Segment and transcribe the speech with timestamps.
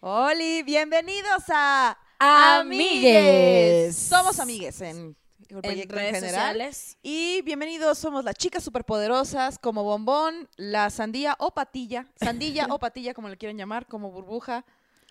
[0.00, 3.96] Oli, bienvenidos a Amigues.
[3.96, 5.16] Somos amigues en
[5.48, 6.52] el En proyecto en, redes general.
[6.52, 6.96] sociales.
[7.02, 13.12] Y bienvenidos, somos las chicas superpoderosas, como bombón, la sandía o patilla, sandilla o patilla,
[13.12, 14.64] como le quieren llamar, como burbuja.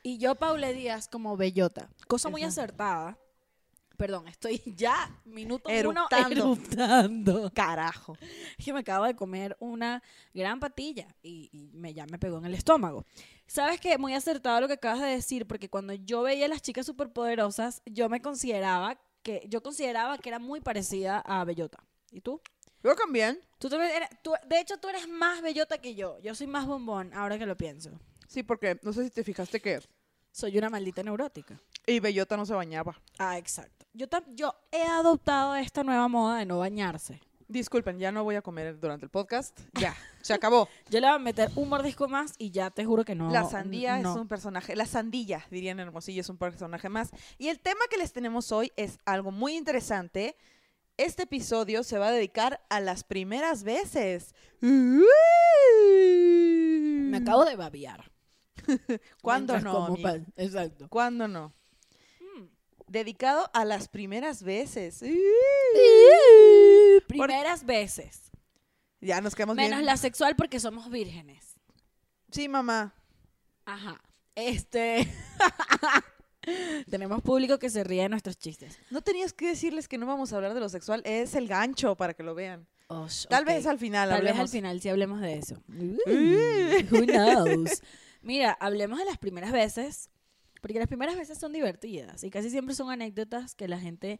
[0.04, 1.90] Y yo, Paule Díaz, como bellota.
[2.08, 3.18] Cosa muy acertada.
[3.98, 6.43] Perdón, estoy ya, minuto Eructando.
[6.45, 7.52] uno, eructando.
[7.55, 8.16] Carajo.
[8.57, 10.02] Es que me acabo de comer una
[10.34, 13.05] gran patilla y, y me, ya me pegó en el estómago.
[13.48, 13.98] ¿Sabes qué?
[13.98, 17.81] Muy acertado lo que acabas de decir, porque cuando yo veía a las chicas superpoderosas,
[17.86, 21.84] yo me consideraba que, yo consideraba que era muy parecida a Bellota.
[22.11, 22.39] ¿Y tú?
[22.84, 23.39] Yo también.
[23.58, 26.20] Tú también eres- tú- de hecho, tú eres más bellota que yo.
[26.20, 28.00] Yo soy más bombón, ahora que lo pienso.
[28.27, 29.81] Sí, porque no sé si te fijaste que
[30.38, 31.59] Soy una maldita neurótica.
[31.88, 32.95] y Bellota no se bañaba.
[33.18, 33.88] Ah, exacto.
[33.94, 37.20] Yo, tam- yo he adoptado esta nueva moda de no bañarse.
[37.48, 39.59] Disculpen, ya no voy a comer durante el podcast.
[39.81, 40.70] Ya, se acabó.
[40.92, 43.31] Yo le voy a meter un mordisco más y ya te juro que no.
[43.31, 44.12] La sandía no.
[44.12, 47.09] es un personaje, la sandilla, dirían en Hermosillo, es un personaje más.
[47.40, 50.36] Y el tema que les tenemos hoy es algo muy interesante.
[50.98, 54.36] Este episodio se va a dedicar a las primeras veces.
[54.61, 55.02] Me
[57.17, 58.11] acabo de babiar.
[59.22, 59.73] ¿Cuándo no?
[59.73, 60.12] como amiga?
[60.12, 60.34] pan.
[60.36, 60.88] Exacto.
[60.90, 61.54] ¿Cuándo no?
[62.20, 62.44] Mm.
[62.88, 65.04] Dedicado a las primeras veces.
[67.08, 68.22] Primeras veces.
[69.00, 69.86] Ya nos quedamos Menos bien.
[69.86, 71.56] la sexual porque somos vírgenes.
[72.32, 72.94] Sí, mamá.
[73.66, 74.02] Ajá.
[74.36, 75.08] Este.
[76.90, 78.80] Tenemos público que se ríe de nuestros chistes.
[78.90, 81.02] No tenías que decirles que no vamos a hablar de lo sexual.
[81.06, 82.68] Es el gancho para que lo vean.
[82.88, 83.48] Osh, Tal ok.
[83.50, 85.62] vez al final Tal vez al final sí hablemos de eso.
[85.68, 86.95] Uh.
[86.95, 87.82] Who knows?
[88.28, 90.09] Mira, hablemos de las primeras veces,
[90.61, 94.20] porque las primeras veces son divertidas y casi siempre son anécdotas que la gente,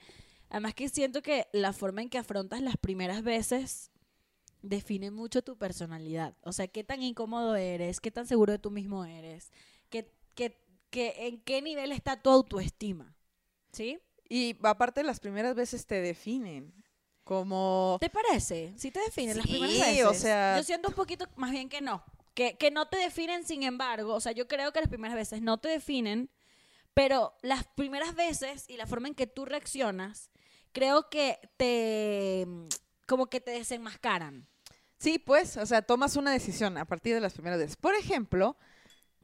[0.50, 3.92] además que siento que la forma en que afrontas las primeras veces
[4.62, 6.38] define mucho tu personalidad.
[6.42, 9.52] O sea, qué tan incómodo eres, qué tan seguro de tú mismo eres,
[9.90, 10.58] qué, qué,
[10.90, 13.14] qué- en qué nivel está tu autoestima.
[13.74, 14.00] ¿Sí?
[14.30, 16.74] Y aparte, las primeras veces te definen.
[17.26, 17.98] Como.
[18.00, 18.74] ¿Te parece?
[18.78, 20.06] ¿Sí te definen las Sí, primeras veces?
[20.06, 22.02] o sea- Yo siento un poquito más bien que no.
[22.38, 24.14] Que, que no te definen, sin embargo.
[24.14, 26.30] O sea, yo creo que las primeras veces no te definen,
[26.94, 30.30] pero las primeras veces y la forma en que tú reaccionas,
[30.72, 32.46] creo que te.
[33.08, 34.48] como que te desenmascaran.
[35.00, 37.76] Sí, pues, o sea, tomas una decisión a partir de las primeras veces.
[37.76, 38.56] Por ejemplo,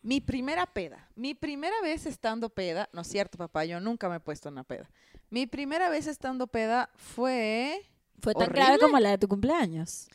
[0.02, 1.08] mi primera peda.
[1.14, 2.90] Mi primera vez estando peda.
[2.94, 4.90] No es cierto, papá, yo nunca me he puesto una peda.
[5.30, 7.80] Mi primera vez estando peda fue.
[8.20, 8.64] Fue tan ¿Horrible?
[8.64, 10.08] grave como la de tu cumpleaños.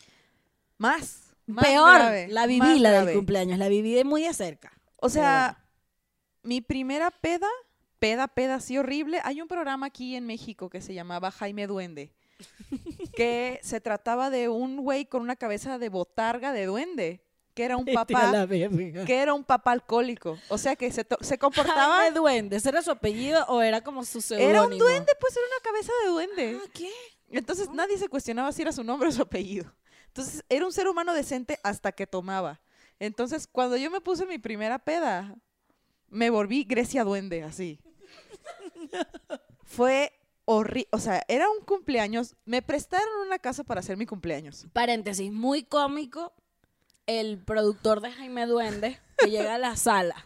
[0.78, 1.27] Más.
[1.48, 1.94] Más Peor.
[1.94, 3.06] grave, la viví, la grave.
[3.06, 3.58] del cumpleaños.
[3.58, 4.72] La viví de muy de cerca.
[4.96, 5.64] O sea,
[6.42, 7.48] mi primera peda,
[7.98, 9.20] peda, peda, así horrible.
[9.24, 12.12] Hay un programa aquí en México que se llamaba Jaime Duende,
[13.16, 17.22] que se trataba de un güey con una cabeza de botarga de duende,
[17.54, 20.38] que era un papá, que era un papá alcohólico.
[20.48, 21.96] O sea, que se, se comportaba...
[21.96, 22.56] Jaime Duende.
[22.56, 24.50] ¿Ese era su apellido o era como su seudónimo?
[24.50, 26.60] Era un duende, pues era una cabeza de duende.
[26.62, 26.92] Ah, ¿qué?
[27.30, 29.72] Entonces nadie se cuestionaba si era su nombre o su apellido.
[30.18, 32.60] Entonces era un ser humano decente hasta que tomaba.
[32.98, 35.36] Entonces cuando yo me puse mi primera peda,
[36.08, 37.78] me volví Grecia Duende, así.
[39.62, 40.12] Fue
[40.44, 40.88] horrible.
[40.90, 42.34] O sea, era un cumpleaños.
[42.46, 44.66] Me prestaron una casa para hacer mi cumpleaños.
[44.72, 46.32] Paréntesis, muy cómico
[47.06, 50.16] el productor de Jaime Duende que llega a la sala.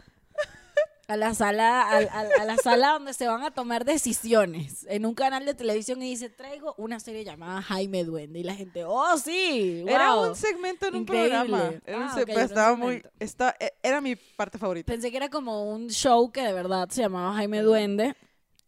[1.07, 5.05] A la sala, a, a- a la sala donde se van a tomar decisiones en
[5.05, 8.39] un canal de televisión y dice, traigo una serie llamada Jaime Duende.
[8.39, 10.29] Y la gente, oh sí, Era wow".
[10.29, 11.73] un segmento en un programa.
[11.85, 14.91] Era, Ah, era estaba muy, e- era mi parte favorita.
[14.91, 18.15] Pensé que era como un show que de verdad se llamaba Jaime Duende.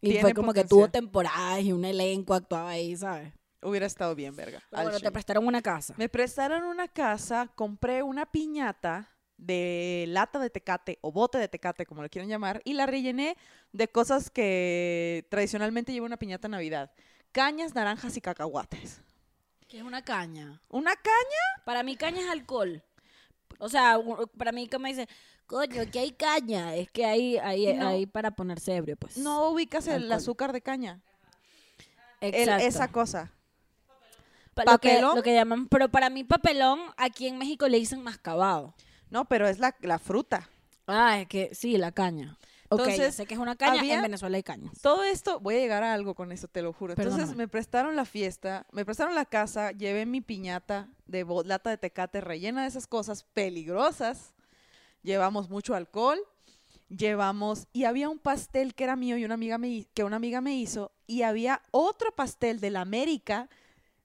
[0.01, 3.33] Y Tiene fue como que tuvo temporadas y un elenco actuaba ahí, ¿sabes?
[3.63, 4.61] Hubiera estado bien, verga.
[4.69, 5.95] Pero bueno, te prestaron una casa.
[5.97, 11.85] Me prestaron una casa, compré una piñata de lata de tecate o bote de tecate,
[11.85, 13.35] como le quieran llamar, y la rellené
[13.73, 16.91] de cosas que tradicionalmente lleva una piñata en Navidad.
[17.31, 19.01] Cañas, naranjas y cacahuates.
[19.67, 20.61] Que es una caña.
[20.69, 21.63] ¿Una caña?
[21.65, 22.83] Para mí caña es alcohol.
[23.59, 23.97] O sea,
[24.37, 25.07] para mí que me dice,
[25.47, 26.75] coño, que hay caña.
[26.75, 27.87] Es que hay, hay, No.
[27.87, 29.17] hay para ponerse ebrio, pues.
[29.17, 31.01] No ubicas el azúcar de caña.
[32.21, 32.65] El- Exacto.
[32.65, 33.31] esa cosa.
[34.55, 35.15] Lo que, papelón.
[35.17, 38.73] lo que llaman, pero para mí papelón, aquí en México le dicen mascabado.
[39.15, 40.49] No, pero es la, la fruta.
[40.87, 42.37] Ah, es que sí, la caña.
[42.69, 44.73] Entonces, sé que es una caña, había- en Venezuela hay cañas.
[44.81, 46.91] Todo esto, voy a llegar a algo con eso, te lo juro.
[46.91, 47.37] Entonces Perdóname.
[47.43, 52.19] me prestaron la fiesta, me prestaron la casa, llevé mi piñata de lata de tecate
[52.19, 54.33] rellena de esas cosas peligrosas.
[55.01, 56.19] Llevamos mucho alcohol,
[56.89, 60.41] llevamos y había un pastel que era mío y una amiga me que una amiga
[60.41, 63.47] me hizo y había otro pastel de la América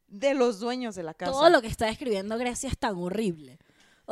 [0.07, 1.33] de los dueños de la casa.
[1.33, 3.59] Todo lo que está describiendo Grecia es tan horrible.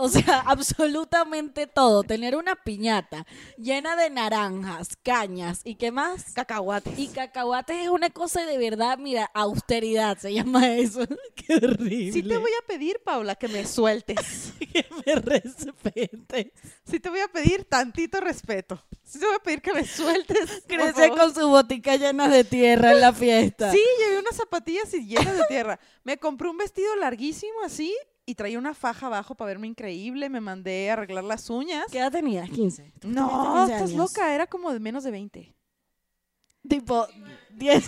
[0.00, 2.04] O sea, absolutamente todo.
[2.04, 6.32] Tener una piñata llena de naranjas, cañas y qué más.
[6.34, 6.96] Cacahuates.
[6.96, 11.00] Y cacahuates es una cosa de verdad, mira, austeridad se llama eso.
[11.34, 12.12] Qué horrible.
[12.12, 14.52] Sí te voy a pedir, Paula, que me sueltes.
[14.72, 16.52] que me respetes.
[16.84, 18.80] Sí te voy a pedir tantito respeto.
[19.02, 20.62] Sí te voy a pedir que me sueltes.
[20.68, 23.72] Crece con su botica llena de tierra en la fiesta.
[23.72, 25.80] Sí, llevé unas zapatillas y llenas de tierra.
[26.04, 27.96] Me compré un vestido larguísimo así
[28.28, 30.28] y traía una faja abajo para verme increíble.
[30.28, 31.86] Me mandé a arreglar las uñas.
[31.90, 32.50] ¿Qué edad tenías?
[32.50, 32.92] 15.
[33.00, 34.34] ¿Tú No, tuviste 15 estás loca.
[34.34, 35.56] Era como de menos de 20.
[36.68, 37.06] Tipo,
[37.52, 37.86] 10.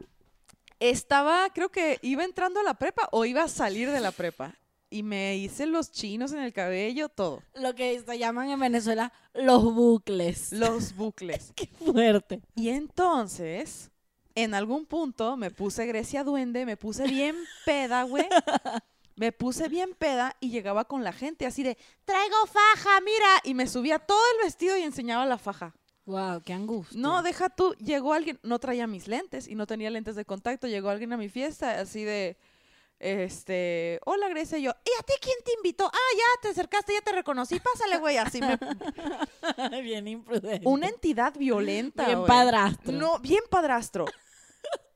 [0.80, 4.54] Estaba, creo que iba entrando a la prepa o iba a salir de la prepa.
[4.90, 7.42] Y me hice los chinos en el cabello, todo.
[7.54, 10.52] Lo que se llaman en Venezuela los bucles.
[10.52, 11.54] Los bucles.
[11.56, 12.42] Qué fuerte.
[12.54, 13.90] Y entonces,
[14.34, 17.34] en algún punto, me puse Grecia Duende, me puse bien
[17.64, 18.26] peda, güey.
[19.16, 23.28] Me puse bien peda y llegaba con la gente así de, traigo faja, mira.
[23.44, 25.74] Y me subía todo el vestido y enseñaba la faja.
[26.06, 27.00] Wow, qué angustia.
[27.00, 30.66] No, deja tú, llegó alguien, no traía mis lentes y no tenía lentes de contacto,
[30.66, 32.36] llegó alguien a mi fiesta así de,
[32.98, 35.86] este, hola Grecia, y yo, ¿y a ti quién te invitó?
[35.86, 38.58] Ah, ya te acercaste, ya te reconocí, pásale, güey, así me...
[39.82, 40.68] Bien imprudente.
[40.68, 42.28] Una entidad violenta, Bien güey.
[42.28, 42.92] padrastro.
[42.92, 44.04] No, bien padrastro.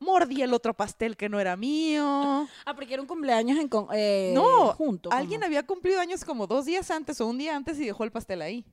[0.00, 2.48] Mordí el otro pastel que no era mío.
[2.64, 5.10] Ah, porque era un cumpleaños en con- eh, No, junto.
[5.12, 5.46] Alguien ¿cómo?
[5.46, 8.42] había cumplido años como dos días antes o un día antes y dejó el pastel
[8.42, 8.64] ahí.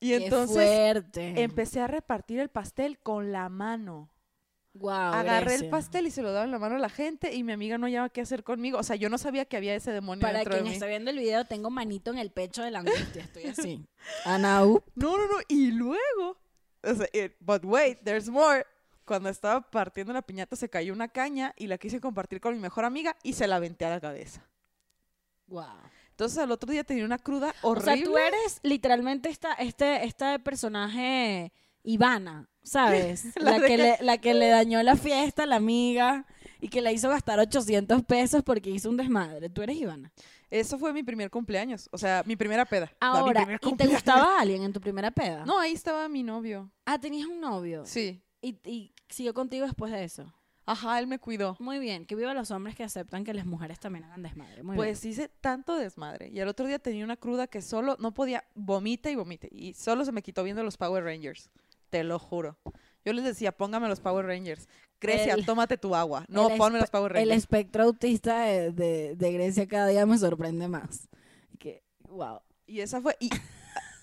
[0.00, 1.42] Y Qué entonces fuerte.
[1.42, 4.10] empecé a repartir el pastel con la mano.
[4.74, 7.42] Wow, Agarré el pastel y se lo daba en la mano a la gente y
[7.42, 8.78] mi amiga no hallaba qué hacer conmigo.
[8.78, 10.74] O sea, yo no sabía que había ese demonio Para dentro de quien mí.
[10.74, 13.24] está viendo el video, tengo manito en el pecho de la angustia.
[13.24, 13.84] Estoy así.
[14.24, 14.84] Anaú.
[14.94, 15.34] No, no, no.
[15.48, 16.38] Y luego,
[16.84, 18.64] o sea, it- but wait, there's more.
[19.08, 22.60] Cuando estaba partiendo la piñata se cayó una caña y la quise compartir con mi
[22.60, 24.46] mejor amiga y se la aventé a la cabeza.
[25.46, 25.64] Wow.
[26.10, 27.94] Entonces al otro día tenía una cruda O horrible.
[27.96, 33.34] sea, tú eres literalmente esta, este, este personaje Ivana, ¿sabes?
[33.36, 36.26] La la, que le, la que le dañó la fiesta a la amiga
[36.60, 39.48] y que la hizo gastar 800 pesos porque hizo un desmadre.
[39.48, 40.12] Tú eres Ivana.
[40.50, 42.92] Eso fue mi primer cumpleaños, o sea, mi primera peda.
[43.00, 45.46] Ahora, ¿y te gustaba alguien en tu primera peda?
[45.46, 46.70] No, ahí estaba mi novio.
[46.84, 47.86] Ah, tenías un novio.
[47.86, 48.22] Sí.
[48.40, 50.32] Y, y siguió contigo después de eso.
[50.66, 51.56] Ajá, él me cuidó.
[51.60, 54.62] Muy bien, que viva los hombres que aceptan que las mujeres también hagan desmadre.
[54.62, 56.28] Muy Pues hice tanto desmadre.
[56.28, 59.48] Y al otro día tenía una cruda que solo no podía, vomite y vomite.
[59.50, 61.50] Y solo se me quitó viendo los Power Rangers.
[61.88, 62.58] Te lo juro.
[63.02, 64.68] Yo les decía, póngame los Power Rangers.
[65.00, 66.26] Grecia, El- tómate tu agua.
[66.28, 66.34] bien.
[66.34, 67.38] No, El ponme los Power El Rangers.
[67.38, 71.08] espectro autista de, de- de Grecia cada día me sorprende más.
[71.58, 72.40] Que, wow.
[72.66, 73.16] Y esa fue.
[73.20, 73.30] Y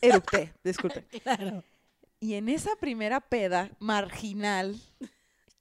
[0.01, 1.05] eructé, disculpe.
[1.23, 1.63] Claro.
[2.19, 4.79] Y en esa primera peda marginal,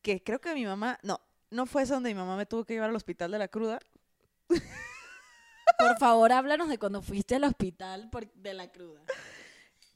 [0.02, 0.98] que creo que mi mamá.
[1.02, 1.20] No,
[1.50, 3.80] no fue esa donde mi mamá me tuvo que llevar al hospital de la cruda.
[5.78, 9.02] Por favor, háblanos de cuando fuiste al hospital por, de la cruda.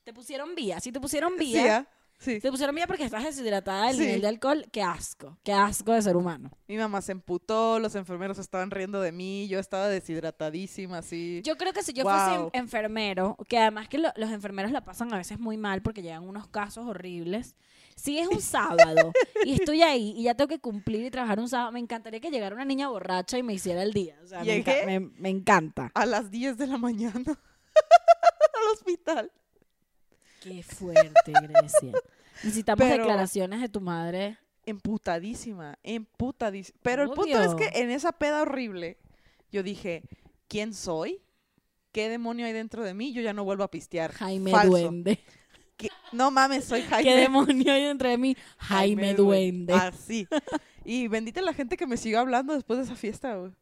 [0.05, 0.81] ¿Te pusieron vía?
[0.81, 1.98] Si te pusieron Sí, vía, ¿ah?
[2.19, 2.41] Sí.
[2.41, 4.03] te pusieron vía porque estás deshidratada del Sí.
[4.03, 4.67] nivel de alcohol.
[4.73, 5.39] Qué asco.
[5.43, 6.51] Qué asco de ser humano.
[6.67, 11.41] Mi mamá se emputó, los enfermeros estaban riendo de mí, yo estaba deshidratadísima, así.
[11.45, 14.85] Yo creo que si yo fuese en- enfermero, que además que lo- los enfermeros la
[14.85, 17.55] pasan a veces muy mal porque llegan unos casos horribles.
[17.97, 19.13] Si es un sábado
[19.45, 22.31] y estoy ahí y ya tengo que cumplir y trabajar un sábado, me encantaría que
[22.31, 24.17] llegara una niña borracha y me hiciera el día.
[24.23, 24.87] O sea, me, enca- Llegué.
[24.87, 25.91] me- me encanta.
[25.95, 29.33] A las 10 de la mañana al hospital.
[30.49, 31.93] Qué fuerte, Grecia.
[32.43, 34.39] Necesitamos Pero- declaraciones de tu madre.
[34.67, 36.79] Emputadísima, emputadísima.
[36.83, 38.99] Pero el punto es que en esa peda horrible,
[39.51, 40.03] yo dije,
[40.47, 41.23] ¿quién soy?
[41.93, 43.13] ¿Qué demonio hay dentro de mí?
[43.15, 44.13] Yo ya no vuelvo a pistear.
[44.13, 44.71] Jaime Falso.
[44.71, 45.19] Duende.
[45.79, 45.89] ¿Qué?
[46.13, 47.11] No mames, soy Jaime.
[47.11, 48.37] ¿Qué demonio hay dentro de mí?
[48.59, 49.73] Jaime, Duende.
[49.73, 50.29] Así.
[50.85, 53.53] Y bendita la gente que me siguió hablando después de esa fiesta, güey.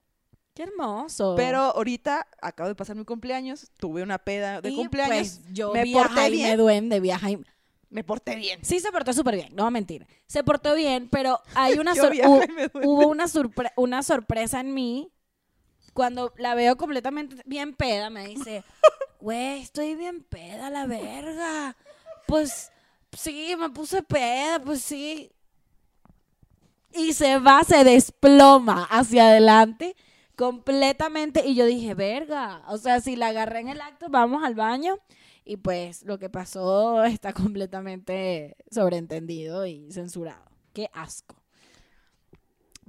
[0.56, 1.34] Qué hermoso.
[1.36, 5.70] Pero ahorita acabo de pasar mi cumpleaños, tuve una peda de Y, cumpleaños, pues, yo
[5.72, 7.18] me vi a porté Jaime bien.
[7.20, 7.44] Jaime.
[7.90, 8.64] me porté bien.
[8.64, 10.06] Sí se portó súper bien, no voy a mentir.
[10.26, 12.88] Se portó bien, pero hay una Yo sor- vi a hu- Jaime Duende.
[12.88, 15.12] hubo una, sorpre- una sorpresa en mí
[15.92, 18.08] cuando la veo completamente bien peda.
[18.08, 18.64] Me dice,
[19.20, 21.76] güey, estoy bien peda, la verga.
[22.26, 22.72] Pues
[23.12, 25.30] sí, me puse peda, pues sí.
[26.94, 29.94] Y se va, se desploma hacia adelante
[30.36, 31.46] completamente.
[31.46, 32.62] Y yo dije, verga.
[32.68, 34.98] O sea, si la agarré en el acto, vamos al baño.
[35.44, 40.44] Y pues lo que pasó está completamente sobreentendido y censurado.
[40.72, 41.36] Qué asco.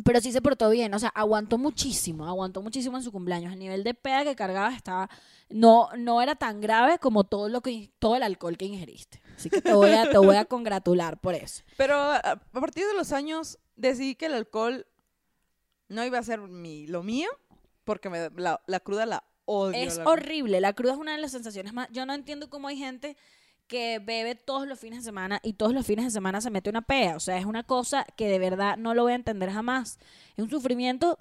[0.03, 3.53] Pero sí se portó bien, o sea, aguantó muchísimo, aguantó muchísimo en su cumpleaños.
[3.53, 5.09] El nivel de peda que cargaba estaba
[5.49, 9.21] no no era tan grave como todo lo que todo el alcohol que ingeriste.
[9.35, 11.63] Así que te voy a te voy a congratular por eso.
[11.77, 14.85] Pero a, partir de los años decidí que el alcohol
[15.89, 17.29] no iba a ser mi, lo mío,
[17.83, 19.77] porque me- la, la cruda la odio.
[19.77, 20.59] Es la- horrible.
[20.61, 21.87] La cruda es una de las sensaciones más.
[21.91, 23.15] Yo no entiendo cómo hay gente
[23.67, 26.69] que bebe todos los fines de semana y todos los fines de semana se mete
[26.69, 27.15] una pea.
[27.15, 29.99] O sea, es una cosa que de verdad no lo voy a entender jamás.
[30.37, 31.19] Es un sufrimiento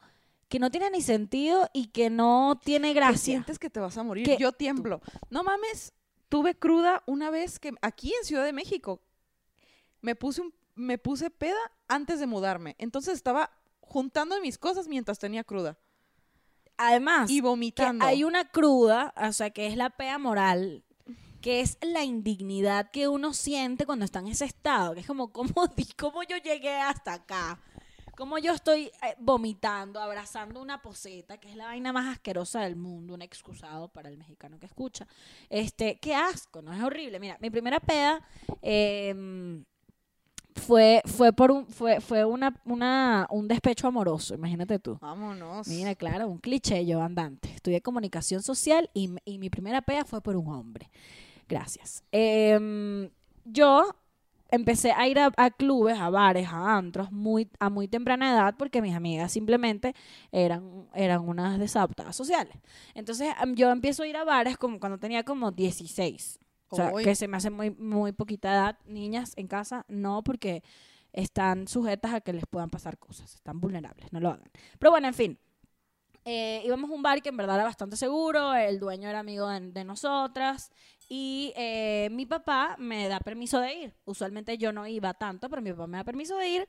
[0.48, 3.18] que no tiene ni sentido y que no tiene gracia.
[3.18, 4.24] sientes que te vas a morir.
[4.24, 5.00] Que Yo tiemblo.
[5.28, 5.92] No mames,
[6.28, 9.00] tuve cruda una vez que aquí en Ciudad de México
[10.00, 11.58] me puse un, me puse peda
[11.88, 12.76] antes de mudarme.
[12.78, 13.50] Entonces estaba
[13.86, 15.78] juntando mis cosas mientras tenía cruda
[16.76, 18.04] Además, y que vomitando.
[18.04, 20.84] hay una cruda, o sea, que es la pea moral,
[21.40, 25.32] que es la indignidad que uno siente cuando está en ese estado, que es como,
[25.32, 25.52] ¿cómo,
[25.96, 27.60] cómo yo llegué hasta acá?
[28.16, 32.74] ¿Cómo yo estoy eh, vomitando, abrazando una poseta, que es la vaina más asquerosa del
[32.74, 35.06] mundo, un excusado para el mexicano que escucha?
[35.50, 36.72] Este, qué asco, ¿no?
[36.72, 37.20] Es horrible.
[37.20, 38.26] Mira, mi primera peda
[38.62, 39.62] em,
[40.56, 44.98] fue, fue por un, fue, fue una, una, un despecho amoroso, imagínate tú.
[45.00, 45.68] Vámonos.
[45.68, 47.48] Mira, claro, un cliché yo andante.
[47.54, 50.90] Estudié comunicación social y, y mi primera pea fue por un hombre.
[51.48, 52.02] Gracias.
[52.10, 53.08] Em,
[53.44, 53.94] yo
[54.50, 58.54] empecé a ir a, a clubes, a bares, a antros muy, a muy temprana edad
[58.58, 59.94] porque mis amigas simplemente
[60.32, 62.56] eran, eran unas desadaptadas sociales.
[62.94, 66.38] Entonces am, yo empiezo a ir a bares como cuando tenía como 16.
[66.68, 68.78] O sea, que se me hace muy, muy poquita edad.
[68.86, 70.62] Niñas en casa, no, porque
[71.12, 73.34] están sujetas a que les puedan pasar cosas.
[73.34, 74.50] Están vulnerables, no lo hagan.
[74.78, 75.38] Pero bueno, en fin.
[76.24, 79.48] Eh, íbamos a un bar que en verdad era bastante seguro, el dueño era amigo
[79.48, 80.72] de, de nosotras
[81.08, 83.94] y eh, mi papá me da permiso de ir.
[84.04, 86.68] Usualmente yo no iba tanto, pero mi papá me da permiso de ir.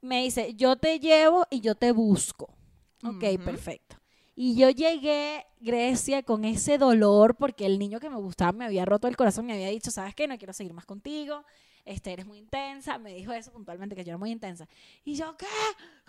[0.00, 2.56] Me dice, yo te llevo y yo te busco.
[3.04, 3.96] Ok, perfecto.
[4.36, 8.84] Y yo llegué, Grecia, con ese dolor porque el niño que me gustaba me había
[8.84, 10.26] roto el corazón, me había dicho, ¿sabes qué?
[10.26, 11.44] No quiero seguir más contigo,
[11.84, 12.98] este, eres muy intensa.
[12.98, 14.66] Me dijo eso puntualmente, que yo era muy intensa.
[15.04, 15.46] Y yo, ¿qué?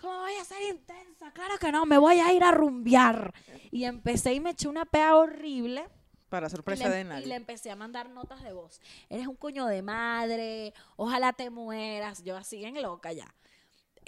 [0.00, 1.30] ¿Cómo voy a ser intensa?
[1.32, 3.32] Claro que no, me voy a ir a rumbear.
[3.70, 5.86] Y empecé y me eché una pea horrible.
[6.28, 7.26] Para Y sorpresa le, de y nadie.
[7.26, 8.80] le empecé a mandar notas de voz.
[9.08, 12.24] Eres un coño de madre, ojalá te mueras.
[12.24, 13.32] Yo así en loca ya.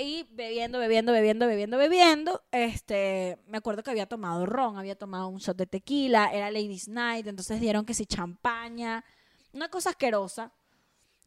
[0.01, 5.27] Y bebiendo, bebiendo, bebiendo, bebiendo, bebiendo, este, me acuerdo que había tomado ron, había tomado
[5.27, 9.05] un shot de tequila, era Ladies Night, entonces dieron que si champaña,
[9.53, 10.53] una cosa asquerosa.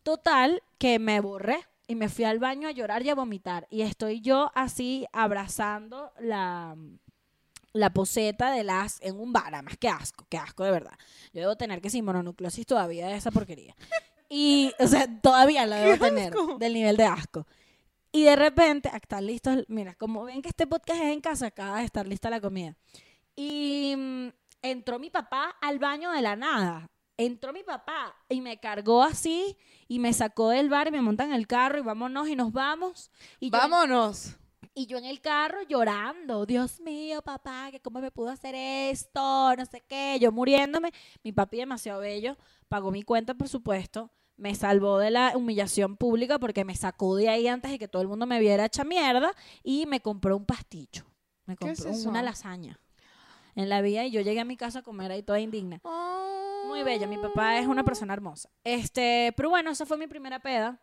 [0.03, 3.67] Total, que me borré y me fui al baño a llorar y a vomitar.
[3.69, 6.77] Y estoy yo así abrazando la,
[7.73, 10.97] la poseta de las en un bar, además que asco, qué asco de verdad.
[11.33, 13.75] Yo debo tener que sin mononucleosis todavía de esa porquería.
[14.29, 16.57] Y, o sea, todavía la debo ¡Qué tener asco!
[16.57, 17.45] del nivel de asco.
[18.11, 21.47] Y de repente, ah, están listos, mira, como ven que este podcast es en casa,
[21.47, 22.75] acaba de estar lista la comida.
[23.35, 24.27] Y mm,
[24.61, 26.89] entró mi papá al baño de la nada.
[27.17, 29.55] Entró mi papá y me cargó así
[29.87, 32.51] y me sacó del bar y me monta en el carro y vámonos y nos
[32.51, 33.11] vamos.
[33.39, 34.35] Y yo Vámonos.
[34.73, 39.55] y yo en el carro llorando, Dios mío, papá, que cómo me pudo hacer esto,
[39.55, 40.91] no sé qué, yo muriéndome.
[41.23, 42.37] Mi papi demasiado bello,
[42.67, 44.09] pagó mi cuenta, por supuesto,
[44.41, 48.01] me salvó de la humillación pública porque me sacó de ahí antes de que todo
[48.01, 49.31] el mundo me viera hecha mierda
[49.63, 51.05] y me compró un pasticho,
[51.45, 52.79] me ¿Qué es compró una lasaña
[53.53, 55.79] en la vía y yo llegué a mi casa a comer ahí toda indigna.
[56.65, 58.49] Muy bella, mi papá es una persona hermosa.
[58.63, 60.79] Este, pero bueno, esa fue mi primera peda.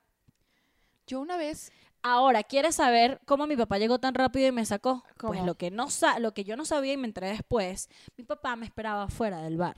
[1.06, 5.02] Yo una vez Ahora, ¿quieres saber cómo mi papá llegó tan rápido y me sacó?
[5.18, 8.22] Pues lo que, no sa- lo que yo no sabía y me enteré después, mi
[8.22, 9.76] papá me esperaba afuera del bar.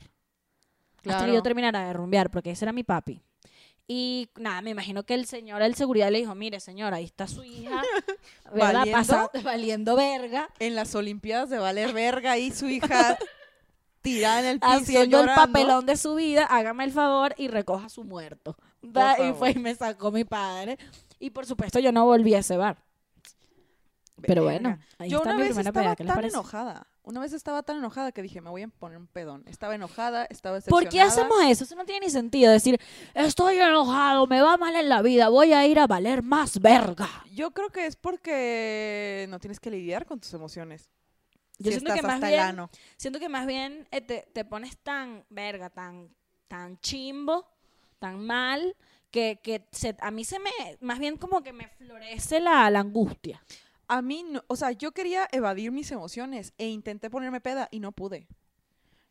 [0.99, 1.42] Hasta que yo Claro.
[1.42, 3.22] terminara de rumbear, porque ese era mi papi.
[3.92, 7.26] Y nada, me imagino que el señor, el seguridad le dijo, mire señora, ahí está
[7.26, 7.82] su hija,
[8.54, 8.75] ¿verdad?
[8.75, 8.92] ¿Valiendo?
[8.92, 13.18] Pasa- valiendo verga, en las Olimpiadas de Valer Verga y su hija
[14.00, 17.88] tirada en el piso haciendo el papelón de su vida, hágame el favor y recoja
[17.88, 18.56] su muerto.
[18.80, 20.78] Y fue y me sacó mi padre.
[21.18, 22.76] Y por supuesto yo no volví a ese bar.
[24.23, 25.97] Pero bueno, ahí Yo está una mi vez primera estaba peda.
[25.97, 26.37] ¿Qué les tan parece?
[26.37, 26.87] enojada.
[27.02, 29.42] Una vez estaba tan enojada que dije, me voy a poner un pedón.
[29.47, 31.11] Estaba enojada, estaba ¿Por qué decepcionada.
[31.38, 31.64] hacemos eso?
[31.64, 32.52] Eso no tiene ni sentido.
[32.52, 32.78] Decir,
[33.14, 37.09] estoy enojado, me va mal en la vida, voy a ir a valer más verga.
[37.33, 40.90] Yo creo que es porque no tienes que lidiar con tus emociones.
[41.59, 42.69] Yo Si siento que más bien-.
[42.97, 46.14] Siento que más bien eh, te, te pones tan verga, tan,
[46.49, 47.47] tan chimbo,
[47.99, 48.76] tan mal,
[49.11, 52.80] que, que se- a mí se me, más bien como que me florece la, la
[52.80, 53.42] angustia.
[53.90, 57.80] A mí, no- o sea, yo quería evadir mis emociones e intenté ponerme peda y
[57.80, 58.26] no pude.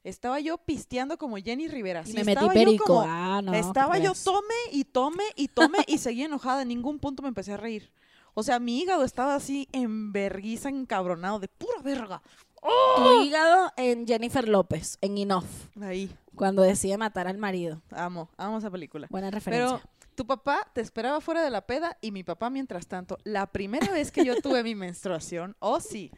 [0.04, 2.04] Estaba yo pisteando como Jenny Rivera.
[2.06, 2.84] Y me metí estaba yo perico.
[2.86, 4.24] como- ah, no, estaba ¿qué yo crees?
[4.24, 6.62] tome y tome y tome y seguía enojada.
[6.62, 7.92] En ningún punto me empecé a reír.
[8.34, 12.22] O sea, mi hígado estaba así en verguiza, encabronado, de pura verga.
[12.62, 15.46] Tu hígado en Jennifer López, en Enough,
[15.82, 17.82] Ahí, cuando decide matar al marido.
[17.92, 19.08] amo, amo esa película.
[19.10, 19.78] Buena referencia.
[19.82, 23.18] Pero tu papá te esperaba fuera de la peda y mi papá mientras tanto.
[23.24, 26.12] La primera vez que yo tuve mi menstruación, oh sí,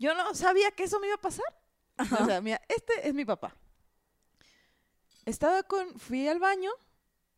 [0.00, 1.46] yo no sabía que eso me iba a pasar.
[2.20, 3.54] O sea, mira, este es mi papá.
[5.26, 6.72] Estaba con, fui al baño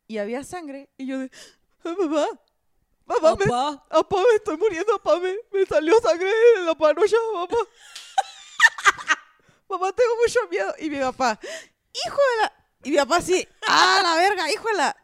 [0.07, 1.31] y había sangre y yo de,
[1.85, 2.27] "Ah, papá,
[3.05, 7.57] papá, me, papá, me estoy muriendo, papá, me, me salió sangre en la panocha, papá.
[9.67, 10.73] papá, tengo mucho miedo.
[10.79, 11.39] Y mi papá,
[12.03, 12.53] hijo de la...
[12.83, 14.97] Y mi papá así, ah, la verga, hijo de la...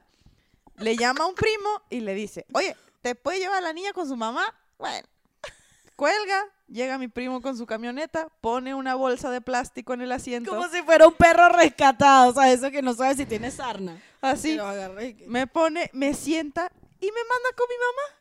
[0.77, 3.93] Le llama a un primo y le dice, oye, ¿te puede llevar a la niña
[3.93, 4.43] con su mamá?
[4.77, 5.07] Bueno,
[5.95, 10.51] cuelga, llega mi primo con su camioneta, pone una bolsa de plástico en el asiento,
[10.51, 13.99] Como si fuera un perro rescatado, o sea, eso que no sabe si tiene sarna.
[14.21, 14.57] así,
[15.25, 18.17] me pone, me sienta y me manda con mi mamá.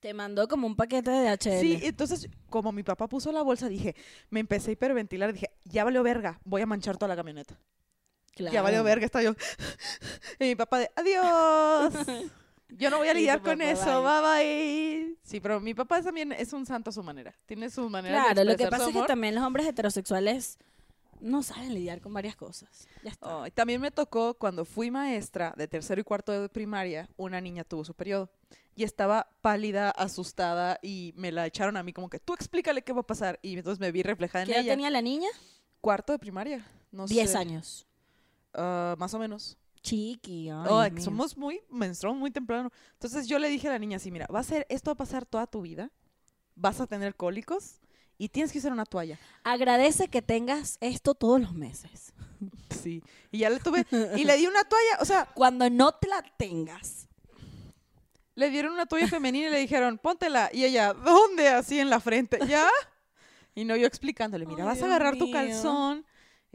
[0.00, 1.60] Te mandó como un paquete de HL.
[1.60, 3.96] Sí, entonces, como mi papá puso la bolsa, dije,
[4.28, 7.58] me empecé a hiperventilar, dije, ya valió verga, voy a manchar toda la camioneta.
[8.36, 8.62] Ya Claro.
[8.64, 9.34] valió verga, está yo.
[10.40, 11.94] Y mi papá de, adiós.
[12.76, 15.16] Yo no voy a Y lidiar con papá, eso, bye bye.
[15.22, 17.32] Sí, pero mi papá también es un santo a su manera.
[17.46, 20.58] Tiene sus maneras de Claro, lo que pasa su es que también los hombres heterosexuales
[21.20, 22.88] no saben lidiar con varias cosas.
[23.04, 23.44] Ya está.
[23.44, 27.62] Ay, también me tocó cuando fui maestra de tercero y cuarto de primaria, una niña
[27.62, 28.28] tuvo su periodo
[28.74, 32.92] y estaba pálida, asustada y me la echaron a mí como que tú explícale qué
[32.92, 34.72] va a pasar y entonces me vi reflejada en ¿Qué ella.
[34.72, 35.28] tenía la niña?
[35.80, 37.38] Cuarto de primaria, no Diez sé.
[37.38, 37.86] años.
[38.54, 39.56] Ah, más o menos.
[39.82, 41.02] Chiqui, ay, Oh, mío.
[41.04, 42.70] somos muy, menstruamos muy temprano.
[42.94, 44.96] Entonces yo le dije a la niña así, mira, va a ser, esto va a
[44.96, 45.90] pasar toda tu vida,
[46.54, 47.80] vas a tener cólicos
[48.16, 49.18] y tienes que usar una toalla.
[49.42, 52.12] Agradece que tengas esto todos los meses.
[52.82, 53.02] Sí.
[53.30, 56.22] Y ya le tuve, y le di una toalla, o sea, Cuando no te la
[56.36, 57.08] tengas.
[58.34, 60.50] le dieron una toalla femenina y le dijeron, póntela.
[60.52, 61.48] Y ella, ¿dónde?
[61.48, 62.68] Así en la frente, ¿ya?
[63.54, 65.34] Y no yo explicándole, mira, vas a Dios agarrar tu mío.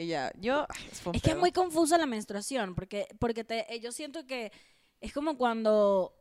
[0.08, 0.68] Yo,
[1.14, 4.52] Es que es muy confusa la menstruación, porque, porque te, eh, yo siento que
[5.02, 6.16] es como cuando...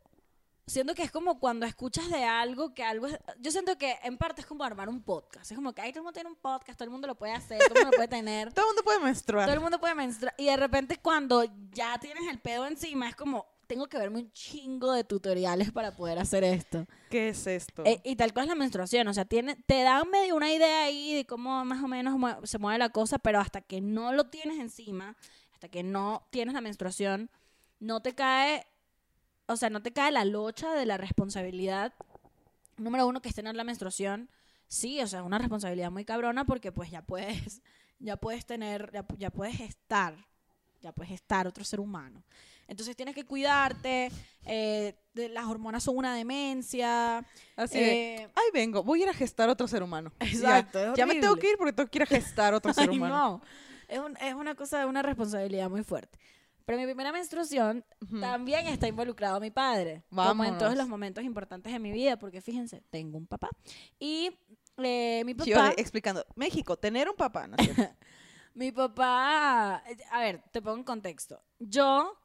[0.65, 3.17] Siento que es como cuando escuchas de algo que algo es...
[3.39, 5.49] Yo siento que en parte es como armar un podcast.
[5.49, 7.33] Es como que, ay, todo el mundo tiene un podcast, todo el mundo lo puede
[7.33, 8.53] hacer, todo el mundo lo puede tener.
[8.53, 9.45] Todo el mundo puede menstruar.
[9.45, 10.35] Todo el mundo puede menstruar.
[10.37, 14.31] Y de repente cuando ya tienes el pedo encima, es como, tengo que verme un
[14.31, 16.87] chingo de tutoriales para poder hacer esto.
[17.11, 17.83] ¿Qué es esto?
[17.85, 19.07] Eh, y tal cual es la menstruación.
[19.07, 22.43] O sea, tiene, te dan medio una idea ahí de cómo más o menos mue-
[22.47, 25.15] se mueve la cosa, pero hasta que no lo tienes encima,
[25.53, 27.29] hasta que no tienes la menstruación,
[27.79, 28.65] no te cae,
[29.45, 31.93] o sea, no te cae la locha de la responsabilidad.
[32.77, 34.31] Número uno, que es tener la menstruación.
[34.67, 37.61] Sí, o sea, es una responsabilidad muy cabrona porque pues ya puedes,
[37.99, 40.15] ya puedes tener, ya, ya puedes estar,
[40.81, 42.23] ya puedes estar otro ser humano.
[42.67, 44.11] Entonces tienes que cuidarte,
[44.45, 47.25] eh, de- las hormonas son una demencia.
[47.55, 50.11] Así de, eh, ay, vengo, voy a ir a gestar otro ser humano.
[50.19, 52.89] Exacto, Ya, ya me tengo que ir porque tengo que ir a gestar otro ser
[52.89, 53.15] Ay, humano.
[53.15, 53.41] no.
[53.87, 56.19] Es, un- es una cosa, una responsabilidad muy fuerte.
[56.65, 58.19] Pero mi primera menstruación Ujú.
[58.19, 60.03] también está involucrado mi padre.
[60.11, 60.77] Como en todos Vámonos.
[60.77, 63.49] los momentos importantes de mi vida, porque fíjense, tengo un papá.
[63.97, 64.37] Y
[64.77, 67.47] eh, mi Yo papá, de- explicando, México, tener un papá.
[67.47, 67.57] ¿no?
[68.59, 69.77] mi papá,
[70.11, 71.41] a ver, te pongo en contexto.
[71.59, 72.17] Yo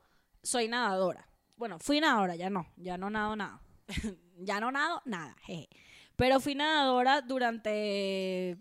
[0.43, 1.29] soy nadadora.
[1.57, 3.61] Bueno, fui nadadora, ya no, ya no nado nada.
[4.39, 5.69] ya no nado nada, jeje.
[6.17, 8.59] Pero fui nadadora durante,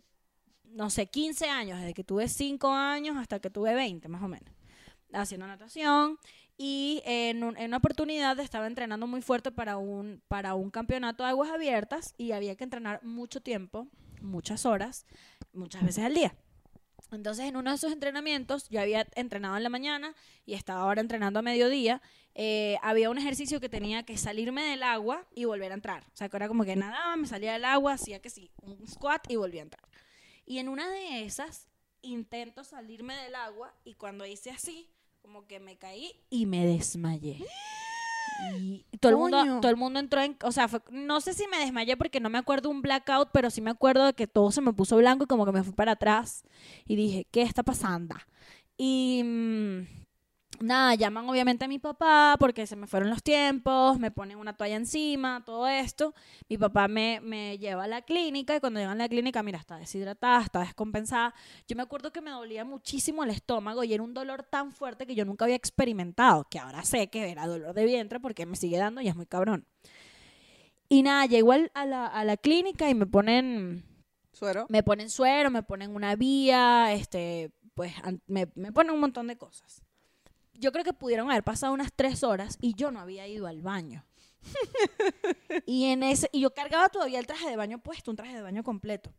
[0.66, 4.28] no sé, 15 años, desde que tuve 5 años hasta que tuve 20, más o
[4.28, 4.54] menos,
[5.12, 6.20] haciendo natación.
[6.56, 11.24] Y en, un- en una oportunidad estaba entrenando muy fuerte para un, para un campeonato
[11.24, 13.88] de aguas abiertas y había que entrenar mucho tiempo,
[14.22, 15.08] muchas horas,
[15.54, 16.36] muchas veces al día.
[17.14, 20.14] Entonces, en uno de esos entrenamientos, yo había entrenado en la mañana
[20.46, 22.02] y estaba ahora entrenando a mediodía.
[22.36, 26.04] eh, había un ejercicio que tenía que salirme del agua y volver a entrar.
[26.14, 28.88] O sea, que era como que nadaba, me salía del agua, hacía que sí, un
[28.88, 29.88] squat y volvía a entrar.
[30.46, 31.68] Y en una de esas,
[32.02, 34.90] intento salirme del agua y cuando hice así,
[35.22, 37.46] como que me caí y me desmayé.
[38.38, 40.38] Y todo el, mundo, todo el mundo entró en...
[40.44, 43.50] O sea, fue- no sé si me desmayé porque no me acuerdo un blackout, pero
[43.50, 45.74] sí me acuerdo de que todo se me puso blanco y como que me fui
[45.74, 46.44] para atrás.
[46.86, 48.16] Y dije, ¿qué está pasando?
[48.78, 50.03] Y mm,
[50.60, 54.56] nada, llaman obviamente a mi papá porque se me fueron los tiempos, me ponen una
[54.56, 56.14] toalla encima, todo esto.
[56.50, 59.60] Mi papá me, me lleva a la clínica y cuando llegan a la clínica, mira,
[59.60, 61.34] está deshidratada, está descompensada.
[61.68, 65.06] Yo me acuerdo que me dolía muchísimo el estómago y era un dolor tan fuerte
[65.06, 68.56] que yo nunca había experimentado, que ahora sé que era dolor de vientre porque me
[68.56, 69.68] sigue dando y es muy cabrón.
[70.90, 73.84] Y nada, llego a la, a la clínica y me ponen
[74.32, 74.66] Suero.
[74.70, 77.94] me ponen suero, me ponen una vía, este, pues
[78.28, 79.83] me, me ponen un montón de cosas.
[80.56, 83.62] Yo creo que pudieron haber pasado unas tres horas y yo no había ido al
[83.62, 84.06] baño.
[85.66, 88.42] y en ese, y yo cargaba todavía el traje de baño puesto, un traje de
[88.42, 89.12] baño completo.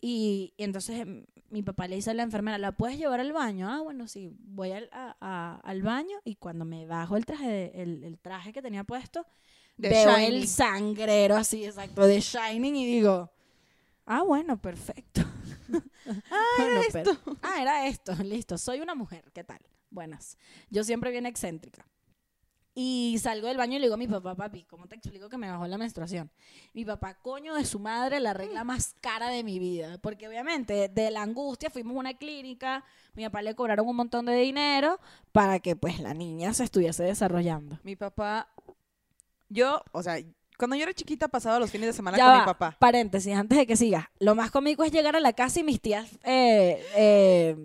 [0.00, 3.32] Y, y entonces em, mi papá le dice a la enfermera, ¿la puedes llevar al
[3.32, 3.68] baño?
[3.68, 7.48] Ah, bueno, sí, voy al, a- a- al baño y cuando me bajo el traje,
[7.48, 9.26] de- el, el traje que tenía puesto,
[9.76, 10.34] veo Shining.
[10.42, 13.32] el sangrero así, exacto, de Shining y digo,
[14.06, 15.22] ah, bueno, perfecto.
[16.56, 18.56] Bueno, era pero- ah, era esto, listo.
[18.56, 19.60] Soy una mujer, ¿qué tal?
[19.98, 20.38] Buenas.
[20.70, 21.84] Yo siempre bien excéntrica.
[22.72, 25.36] Y salgo del baño y le digo a mi papá, papi, ¿cómo te explico que
[25.36, 26.30] me bajó la menstruación?
[26.72, 29.98] Mi papá, coño de su madre, la regla más cara de mi vida.
[29.98, 32.84] Porque obviamente de la angustia fuimos a una clínica,
[33.14, 35.00] mi papá le cobraron un montón de dinero
[35.32, 37.80] para que pues la niña se estuviese desarrollando.
[37.82, 38.48] Mi papá,
[39.48, 40.20] yo, o sea,
[40.56, 42.76] cuando yo era chiquita pasaba los fines de semana Ya con va, mi papá.
[42.78, 44.04] Paréntesis, antes de que sigas.
[44.20, 47.56] Lo más cómico es llegar a la casa y mis tías eh, eh,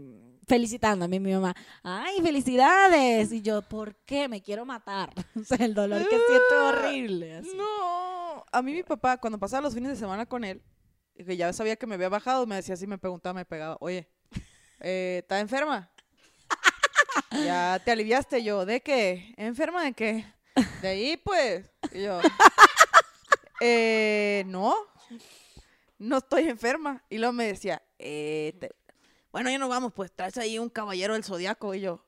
[0.47, 1.53] felicitándome, mi mamá.
[1.83, 3.31] ¡Ay, felicidades!
[3.31, 4.27] Y yo, ¿por qué?
[4.27, 5.13] Me quiero matar.
[5.39, 6.33] O sea, el dolor que siento
[6.69, 7.35] es horrible.
[7.37, 7.51] así.
[7.55, 10.61] No, a mí mi papá, cuando pasaba los fines de semana con él,
[11.15, 14.09] que ya sabía que me había bajado, me decía así, me preguntaba, me pegaba, oye,
[14.79, 15.91] eh, ¿estás enferma?
[17.45, 18.43] ¿Ya te aliviaste?
[18.43, 19.33] Yo, ¿de qué?
[19.37, 20.25] ¿Enferma de qué?
[20.81, 21.71] De ahí, pues.
[21.91, 22.19] Y yo,
[23.61, 24.75] eh, no,
[25.99, 27.03] no estoy enferma.
[27.09, 28.71] Y luego me decía, eh, te-
[29.33, 31.73] bueno, ya nos vamos, pues traes ahí un caballero del zodiaco.
[31.73, 32.05] Y yo,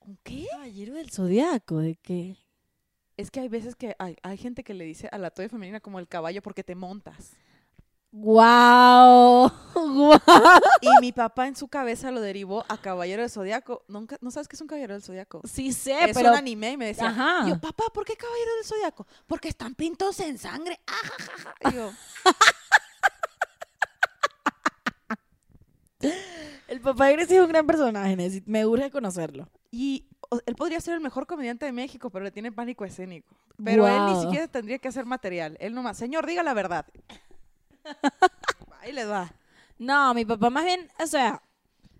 [0.00, 0.46] ¿un qué?
[0.50, 2.36] Caballero del zodiaco, ¿de qué?
[3.16, 5.80] Es que hay veces que hay, hay gente que le dice a la toalla femenina
[5.80, 7.36] como el caballo porque te montas.
[8.10, 9.50] ¡Guau!
[9.74, 10.60] ¡Guau!
[10.80, 13.84] Y mi papá en su cabeza lo derivó a Caballero del Zodiaco.
[13.88, 15.42] Nunca, ¿No sabes qué es un Caballero del Zodiaco?
[15.44, 16.30] Sí sé, es pero...
[16.30, 17.42] un anime y me decía, Ajá.
[17.46, 19.06] y yo, papá, ¿por qué Caballero del Zodiaco?
[19.26, 20.80] Porque están pintados en sangre.
[20.86, 21.54] ajajaja".
[21.70, 21.92] Y yo,
[26.68, 29.48] El papá de Grecia es un gran personaje, me urge conocerlo.
[29.70, 33.36] y o- él podría ser el mejor comediante de México, pero le tiene pánico escénico.
[33.62, 34.22] Pero él ni Guau.
[34.22, 35.56] siquiera tendría que hacer material.
[35.60, 36.84] Él nomás, señor, diga la verdad.
[38.80, 39.32] Ahí les va.
[39.78, 41.42] No, mi papá más bien, o sea,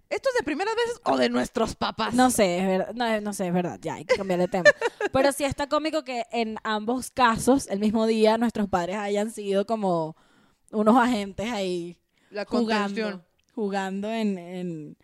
[0.09, 2.14] ¿Esto es de primeras veces o de nuestros papás?
[2.14, 4.64] No sé, es verdad, no, no sé, es verdad, ya hay que cambiar de tema.
[5.12, 9.66] Pero sí está cómico que en ambos casos, el mismo día, nuestros padres hayan sido
[9.66, 10.16] como
[10.70, 11.98] unos agentes ahí
[12.30, 13.11] La contención.
[13.11, 13.25] jugando
[13.56, 14.96] en, en,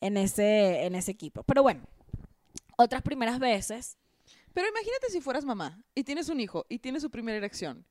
[0.00, 1.42] en ese, en ese equipo.
[1.44, 1.82] Pero bueno,
[2.76, 3.96] otras primeras veces,
[4.52, 7.86] Pero imagínate si fueras mamá y tienes un hijo y tiene su primera erección.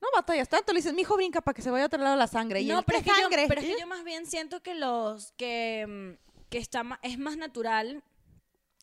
[0.00, 2.16] No batallas tanto, le dices, mi hijo brinca para que se vaya a otro lado
[2.16, 2.60] la sangre.
[2.60, 3.44] Y no, él, pero es, "¿Qué que yo, sangre?".
[3.48, 5.86] pero es que yo más bien siento que los que,
[6.18, 8.02] mm, que está es más natural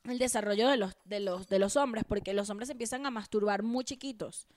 [0.05, 3.61] el desarrollo de los, de los de los hombres, porque los hombres empiezan a masturbar
[3.63, 4.47] muy chiquitos.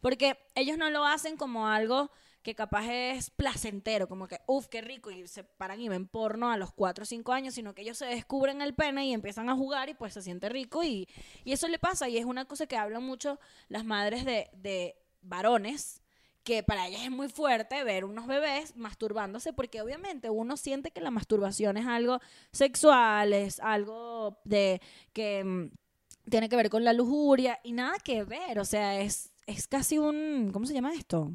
[0.00, 2.10] Porque ellos no lo hacen como algo
[2.42, 6.50] que capaz es placentero, como que, uff, qué rico, y se paran y ven porno
[6.50, 9.48] a los 4 o 5 años, sino que ellos se descubren el pene y empiezan
[9.48, 11.08] a jugar y pues se siente rico y,
[11.44, 14.96] y eso le pasa y es una cosa que hablan mucho las madres de, de
[15.22, 16.02] varones,
[16.42, 21.00] que para ellas es muy fuerte ver unos bebés masturbándose porque obviamente uno siente que
[21.00, 22.18] la masturbación es algo
[22.50, 24.80] sexual, es algo de
[25.12, 25.70] que mm,
[26.28, 29.98] tiene que ver con la lujuria y nada que ver, o sea, es, es casi
[29.98, 31.32] un, ¿cómo se llama esto?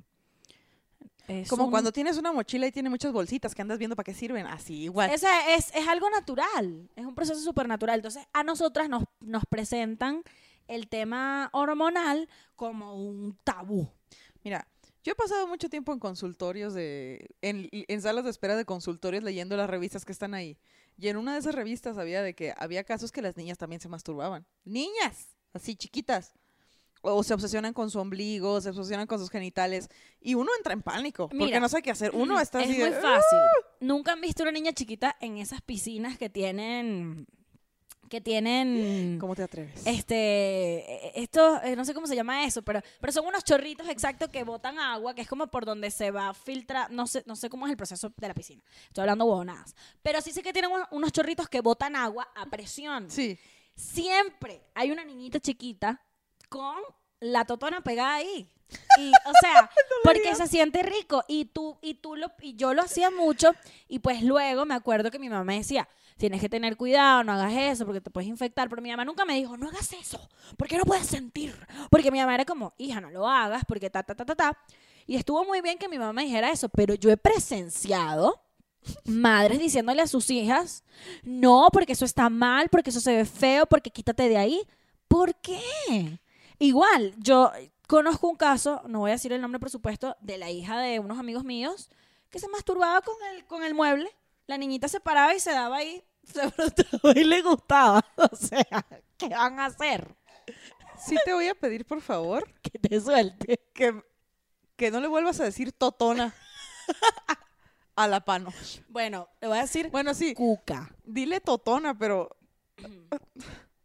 [1.28, 4.06] Es Como un- cuando tienes una mochila y tiene muchas bolsitas que andas viendo para
[4.06, 4.46] qué sirven.
[4.48, 5.18] Así, igual.
[5.20, 7.96] sea, es, es algo natural, es un proceso súper natural.
[8.00, 10.24] Entonces, a nosotras nos, nos presentan
[10.68, 13.90] el tema hormonal como un tabú.
[14.44, 14.68] Mira,
[15.04, 17.30] yo he pasado mucho tiempo en consultorios de.
[17.42, 20.58] En, en salas de espera de consultorios leyendo las revistas que están ahí.
[20.98, 23.80] Y en una de esas revistas había de que había casos que las niñas también
[23.82, 24.46] se masturbaban.
[24.66, 25.28] ¡Niñas!
[25.54, 26.34] Así chiquitas.
[27.16, 29.90] O se obsesionan con su ombligo, se obsesionan con sus genitales.
[30.22, 31.30] Y uno entra en pánico.
[31.30, 32.12] porque Mira, no sabe qué hacer.
[32.14, 33.02] Uno está es así muy de, "Ah".
[33.02, 33.40] fácil.
[33.80, 37.28] Nunca han visto una niña chiquita en esas piscinas que tienen
[38.10, 39.86] que tienen ¿Cómo te atreves?
[39.86, 44.44] este esto no sé cómo se llama eso, pero pero son unos chorritos exactos que
[44.46, 47.50] botan agua, que es como por donde se va a filtrar, no sé no sé
[47.50, 48.64] cómo es el proceso de la piscina.
[48.88, 49.76] Estoy hablando huevonadas.
[50.02, 53.12] Pero sí sé que tienen unos chorritos que botan agua a presión.
[53.12, 53.38] Sí.
[53.76, 56.02] Siempre hay una niñita chiquita
[56.50, 56.76] con
[57.20, 58.50] la totona pegada ahí.
[59.00, 59.70] Y, o sea,
[60.04, 61.24] porque se siente rico.
[61.28, 63.54] Y tú, y tú lo, y yo lo hacía mucho.
[63.88, 67.34] Y pues luego me acuerdo que mi mamá me decía, tienes que tener cuidado, no
[67.34, 68.68] hagas eso, porque te puedes infectar.
[68.70, 70.20] Pero mi mamá nunca me dijo, no hagas eso,
[70.58, 71.56] porque no puedes sentir.
[71.90, 74.58] Porque mi mamá era como, hija, no lo hagas, porque ta, ta, ta, ta, ta.
[75.06, 78.42] Y estuvo muy bien que mi mamá me dijera eso, pero yo he presenciado
[79.06, 80.84] madres diciéndole a sus hijas,
[81.24, 84.62] no, porque eso está mal, porque eso se ve feo, porque quítate de ahí.
[85.08, 86.20] ¿Por qué?
[86.60, 87.52] Igual, yo
[87.88, 91.00] conozco un caso, no voy a decir el nombre por supuesto, de la hija de
[91.00, 91.90] unos amigos míos
[92.30, 94.10] que se masturbaba con el, con el mueble.
[94.48, 98.04] La niñita se paraba y se daba ahí, se frotaba y le gustaba.
[98.32, 98.66] O sea,
[99.18, 100.16] ¿qué van a hacer?
[100.98, 103.60] Sí te voy a pedir, por favor, Que te suelte.
[103.74, 104.02] que,
[104.76, 106.34] que no le vuelvas a decir totona
[107.96, 108.50] a la pano.
[108.90, 110.90] Bueno, le voy a decir Bueno, sí, cuca.
[111.04, 112.36] dile totona, pero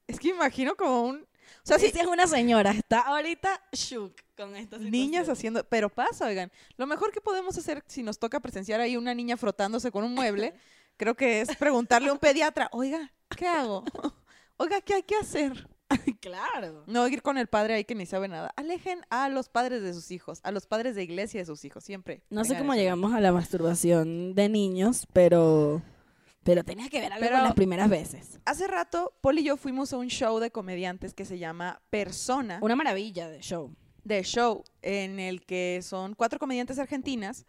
[0.07, 1.27] es que imagino como un
[1.65, 5.33] O sea, sí, Sí, es una señora, está ahorita shook con esta niñas situación.
[5.33, 6.51] haciendo, pero pasa, oigan.
[6.77, 10.15] Lo mejor que podemos hacer si nos toca presenciar ahí una niña frotándose con un
[10.15, 10.55] mueble,
[10.97, 13.85] creo que es preguntarle a un pediatra, oiga, ¿qué hago?
[14.57, 15.69] Oiga, ¿qué hay que hacer?
[16.21, 16.85] Claro.
[16.87, 18.53] No ir con el padre ahí que ni sabe nada.
[18.57, 21.85] Alejen a los padres de sus hijos, a los padres de iglesia de sus hijos,
[21.85, 22.23] siempre.
[22.31, 25.83] No sé cómo llegamos a la masturbación de niños, pero
[26.43, 28.41] pero tenía que ver algo Pero- con las primeras veces.
[28.45, 32.59] Hace rato, Paul y yo fuimos a un show de comediantes que se llama Persona.
[32.63, 33.75] Una maravilla de show.
[34.05, 37.47] de show en el que son cuatro comediantes argentinas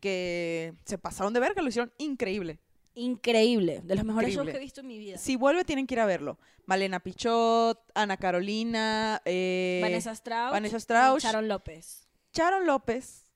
[0.00, 2.58] que se pasaron de verga, lo hicieron increíble.
[2.94, 5.16] Increíble, de los mejores shows que he visto en mi vida.
[5.16, 6.38] Si vuelve, tienen que ir a verlo.
[6.66, 11.22] Malena Pichot, Ana Carolina, eh, Vanessa Strauss, Vanessa Strauss.
[11.22, 12.06] Sharon López.
[12.34, 13.26] Sharon López,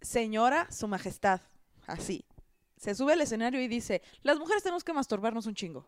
[0.00, 1.40] señora, su majestad,
[1.86, 2.24] así.
[2.82, 5.86] Se sube al escenario y dice, las mujeres tenemos que masturbarnos un chingo.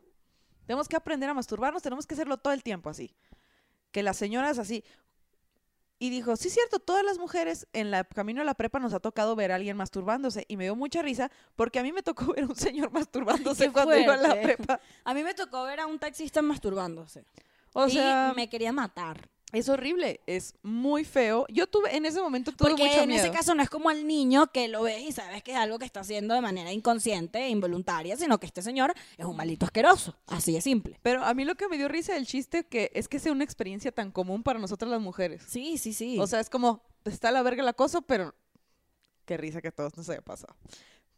[0.64, 3.16] Tenemos que aprender a masturbarnos, tenemos que hacerlo todo el tiempo así.
[3.90, 4.84] Que las señoras así.
[5.98, 9.00] Y dijo, sí, cierto, todas las mujeres en la camino a la prepa nos ha
[9.00, 10.44] tocado ver a alguien masturbándose.
[10.46, 13.72] Y me dio mucha risa porque a mí me tocó ver a un señor masturbándose
[13.72, 14.78] cuando iba a la prepa.
[15.02, 17.24] A mí me tocó ver a un taxista masturbándose.
[17.72, 19.28] O y sea, me quería matar.
[19.54, 21.46] Es horrible, es muy feo.
[21.48, 23.22] Yo tuve, en ese momento tuve Porque mucho en miedo.
[23.22, 25.78] ese caso no es como al niño que lo ves y sabes que es algo
[25.78, 29.64] que está haciendo de manera inconsciente e involuntaria, sino que este señor es un maldito
[29.66, 30.16] asqueroso.
[30.26, 30.98] Así de simple.
[31.02, 33.44] Pero a mí lo que me dio risa del chiste que es que sea una
[33.44, 35.42] experiencia tan común para nosotras las mujeres.
[35.46, 36.18] Sí, sí, sí.
[36.18, 38.34] O sea, es como, está la verga el acoso, pero
[39.24, 40.54] qué risa que a todos nos haya pasado.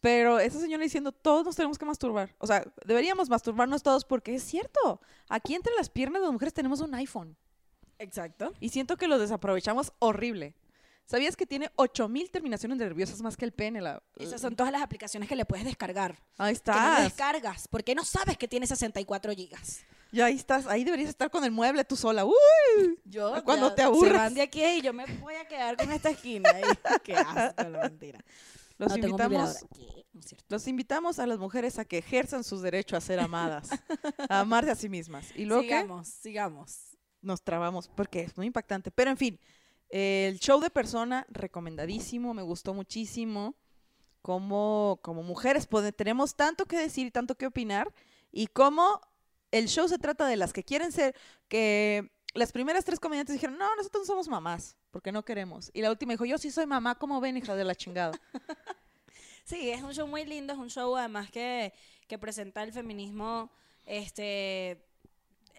[0.01, 2.35] Pero esa señora diciendo, todos nos tenemos que masturbar.
[2.39, 5.01] O sea, deberíamos masturbarnos todos porque es cierto.
[5.29, 7.37] Aquí entre las piernas de las mujeres tenemos un iPhone.
[7.99, 8.53] Exacto.
[8.61, 10.55] Y siento que lo desaprovechamos horrible.
[11.07, 13.81] ¿Sabías que tiene 8000 terminaciones nerviosas más que el pene?
[13.81, 14.03] La...
[14.17, 16.19] Esas son todas las aplicaciones que le puedes descargar.
[16.37, 17.05] Ahí Que no estás.
[17.05, 17.69] descargas.
[17.69, 19.85] porque no sabes que tiene 64 gigas?
[20.11, 20.67] Ya ahí estás.
[20.67, 22.25] Ahí deberías estar con el mueble tú sola.
[22.25, 22.99] ¡Uy!
[23.05, 23.83] Yo Cuando te.
[23.83, 26.51] Se van de aquí y yo me voy a quedar con esta esquina.
[26.61, 26.65] Y,
[27.05, 28.25] qué asco, la mentira.
[28.79, 29.69] Los no invitamos no.
[30.49, 33.69] Los invitamos a las mujeres a que ejerzan sus derechos a ser amadas,
[34.29, 35.27] a amarse a sí mismas.
[35.35, 36.96] Y luego que sigamos, sigamos.
[37.27, 38.91] Nos trabamos, porque es muy impactante.
[38.91, 39.41] Pero en fin,
[39.91, 43.55] el show de persona, recomendadísimo, me gustó muchísimo.
[44.23, 47.93] Como, como mujeres pode- tenemos tanto que decir y tanto que opinar.
[48.33, 49.01] Y cómo
[49.53, 51.15] el show se trata de las que quieren ser,
[51.49, 55.71] que las primeras tres comediantes dijeron, no, nosotros no somos mamás, porque no queremos.
[55.73, 58.13] Y la última dijo, yo sí soy mamá, ¿cómo ven, hija de la chingada?
[59.45, 61.73] Sí, es un show muy lindo, es un show además que,
[62.09, 63.49] que presenta el feminismo
[63.85, 64.85] este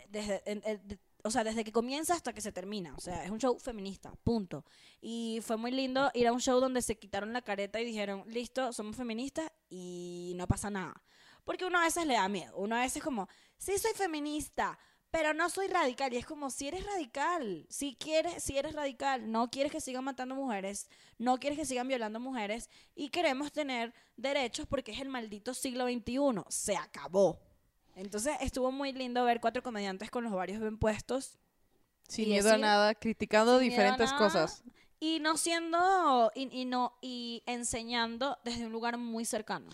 [0.09, 0.43] desde
[1.23, 2.95] o sea, desde que comienza hasta que se termina.
[2.95, 4.65] O sea, es un show feminista, punto.
[5.01, 8.23] Y fue muy lindo ir a un show donde se quitaron la careta y dijeron,
[8.27, 11.03] listo, somos feministas y no pasa nada.
[11.43, 12.55] Porque uno a veces le da miedo.
[12.57, 13.27] Uno a veces como,
[13.57, 14.77] sí soy feminista,
[15.11, 16.13] pero no soy radical.
[16.13, 20.03] Y es como, si eres radical, si quieres, si eres radical, no quieres que sigan
[20.03, 25.09] matando mujeres, no quieres que sigan violando mujeres y queremos tener derechos porque es el
[25.09, 26.43] maldito siglo XXI.
[26.49, 27.46] Se acabó.
[27.97, 31.37] Entonces estuvo muy lindo ver cuatro comediantes con los varios bien puestos
[32.07, 34.63] Sin miedo a decir, nada, criticando a diferentes nada, cosas.
[34.99, 39.69] y no siendo y, y no y enseñando desde un lugar muy cercano.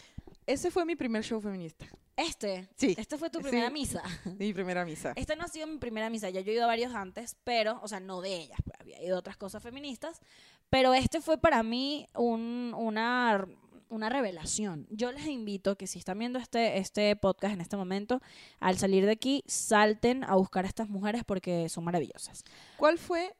[0.47, 1.85] Ese fue mi primer show feminista.
[2.15, 3.45] Este, Sí, este fue tu sí.
[3.45, 4.03] primera misa.
[4.37, 5.13] Mi primera misa.
[5.15, 7.79] Esta no ha sido mi primera misa, ya yo he ido a varios antes, pero,
[7.81, 10.21] o sea, no de ellas, pues había ido a otras cosas feministas,
[10.69, 13.47] pero este fue para mí un, una,
[13.93, 14.87] una revelación.
[14.89, 18.21] Yo les invito que si están viendo este, este podcast en este momento,
[18.59, 22.43] al salir de aquí, salten a buscar a estas mujeres porque son maravillosas.
[22.77, 23.35] ¿Cuál fue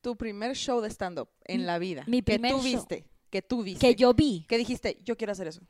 [0.00, 2.04] tu primer show de stand-up en la vida?
[2.06, 2.64] mi que primer tú show.
[2.64, 3.04] viste.
[3.30, 3.86] Que tú viste.
[3.86, 5.60] Que yo vi, Que dijiste, yo quiero hacer eso.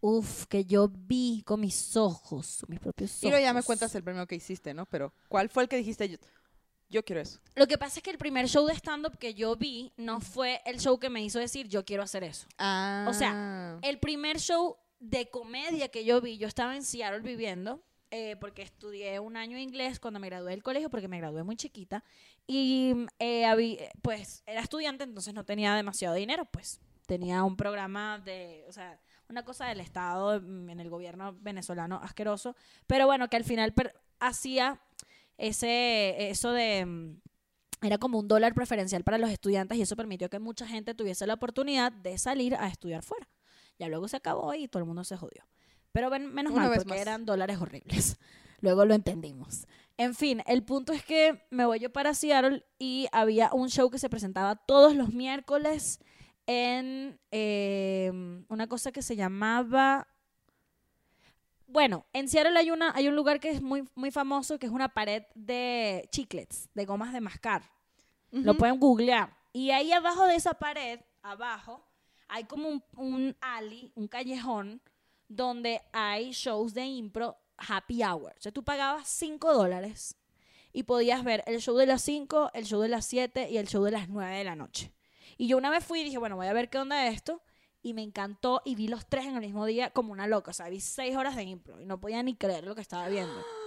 [0.00, 3.22] uf, que yo vi con mis ojos, mis propios ojos.
[3.22, 4.84] Y luego ya me cuentas el primero que hiciste, ¿no?
[4.86, 6.18] Pero, ¿cuál fue el que dijiste,
[6.92, 7.40] yo, quiero eso?
[7.56, 10.60] Lo que pasa es que el primer show de stand-up que yo vi no fue
[10.64, 12.46] el show que me hizo decir yo quiero hacer eso.
[12.58, 13.06] Ah.
[13.08, 17.82] O sea, El primer show de comedia que yo vi, yo estaba en Seattle viviendo,
[18.12, 21.56] eh, porque estudié un año inglés cuando me gradué del colegio, porque me gradué muy
[21.56, 22.04] chiquita,
[22.46, 28.18] y eh, habí- pues era estudiante, entonces no tenía demasiado dinero, pues tenía un programa
[28.18, 32.54] de, o sea, una cosa del Estado mm, en el gobierno venezolano asqueroso,
[32.86, 33.74] pero bueno, que al final
[34.20, 34.80] hacía
[35.48, 36.84] ese, eso de...
[36.86, 37.20] mm,
[37.86, 41.26] Era como un dólar preferencial para los estudiantes y eso permitió que mucha gente tuviese
[41.26, 43.28] la oportunidad de salir a estudiar fuera.
[43.78, 45.44] Ya luego se acabó y todo el mundo se jodió.
[45.92, 47.00] Pero ven- menos Una mal, porque más.
[47.00, 48.16] eran dólares horribles.
[48.60, 49.66] Luego lo entendimos.
[49.96, 53.90] En fin, el punto es que me voy yo para Seattle y había un show
[53.90, 55.98] que se presentaba todos los miércoles
[56.46, 58.10] en eh,
[58.48, 60.06] una cosa que se llamaba
[61.72, 64.72] Bueno, en Seattle hay, una, hay un lugar que es muy, muy famoso, que es
[64.72, 67.62] una pared de chiclets, de gomas de mascar.
[68.30, 69.34] Lo pueden googlear.
[69.54, 71.82] Y ahí abajo de esa pared, abajo,
[72.28, 74.82] hay como un, un alley, un callejón,
[75.28, 78.34] donde hay shows de impro happy hour.
[78.36, 80.16] O sea, tú pagabas 5 dólares
[80.74, 83.66] y podías ver el show de las 5, el show de las 7 y el
[83.66, 84.92] show de las 9 de la noche.
[85.38, 87.42] Y yo una vez fui y dije, bueno, voy a ver qué onda es esto.
[87.82, 90.52] Y me encantó y vi los tres en el mismo día como una loca.
[90.52, 93.08] O sea, vi seis horas de impro y no podía ni creer lo que estaba
[93.08, 93.34] viendo.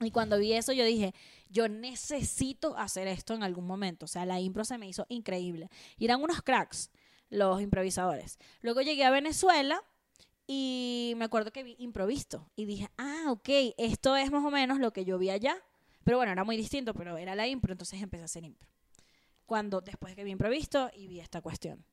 [0.00, 1.14] Y cuando vi eso, yo dije,
[1.48, 4.04] yo necesito hacer esto en algún momento.
[4.04, 5.70] O sea, la impro se me hizo increíble.
[5.96, 6.90] Y eran unos cracks,
[7.30, 8.38] los improvisadores.
[8.60, 9.82] Luego llegué a Venezuela
[10.46, 12.50] y me acuerdo que vi improvisto.
[12.56, 15.56] Y dije, ah, ok, esto es más o menos lo que yo vi allá.
[16.04, 18.68] Pero bueno, era muy distinto, pero era la impro, entonces empecé a hacer impro.
[19.44, 21.84] Cuando, después que vi improvisto y vi esta cuestión.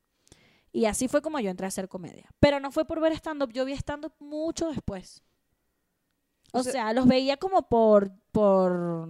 [0.74, 2.28] Y así fue como yo entré a hacer comedia.
[2.40, 5.22] Pero no fue por ver stand-up, yo vi stand-up mucho después.
[6.52, 9.08] O, O sea, sea- los veía como por, por...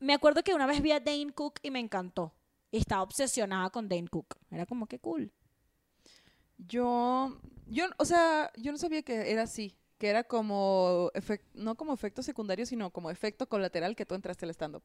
[0.00, 2.34] Me acuerdo que una vez vi a Dane Cook y me encantó.
[2.70, 4.36] Y estaba obsesionada con Dane Cook.
[4.50, 5.32] Era como que cool.
[6.58, 11.74] Yo, yo, o sea, yo no sabía que era así, que era como, efec- no
[11.76, 14.82] como efecto secundario, sino como efecto colateral que tú entraste al stand-up.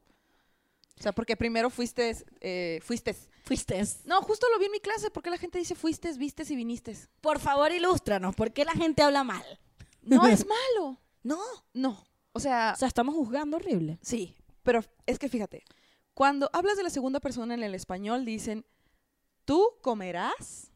[0.98, 3.14] O sea, porque primero fuiste, eh, fuiste.
[3.44, 3.82] Fuiste.
[4.04, 6.96] No, justo lo vi en mi clase, porque la gente dice fuiste, vistes y viniste.
[7.20, 8.36] Por favor, ilústranos.
[8.36, 9.44] ¿Por qué la gente habla mal?
[10.02, 11.00] No es malo.
[11.22, 11.40] No.
[11.72, 12.04] No.
[12.32, 13.98] O sea, O sea, estamos juzgando horrible.
[14.02, 15.64] sí, pero es que fíjate,
[16.14, 18.64] cuando hablas de la segunda persona en el español dicen,
[19.44, 20.70] tú comerás,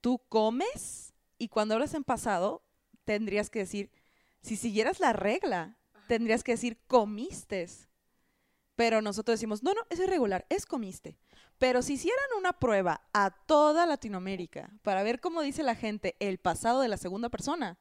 [0.00, 2.62] tú comes, y cuando hablas en pasado
[3.04, 3.90] tendrías que decir,
[4.42, 5.76] si siguieras la regla,
[6.06, 7.68] tendrías que decir comiste.
[8.76, 11.18] Pero nosotros decimos, no, no, es irregular, es comiste.
[11.58, 16.38] Pero si hicieran una prueba a toda Latinoamérica para ver cómo dice la gente el
[16.38, 17.78] pasado de la segunda persona,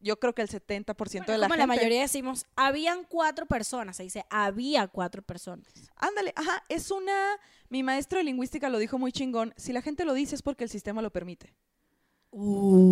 [0.00, 1.56] yo creo que el 70% de la como gente...
[1.56, 3.96] la mayoría decimos, habían cuatro personas.
[3.96, 5.66] Se dice, había cuatro personas.
[5.96, 7.38] Ándale, ajá, es una...
[7.68, 9.54] Mi maestro de lingüística lo dijo muy chingón.
[9.56, 11.54] Si la gente lo dice es porque el sistema lo permite.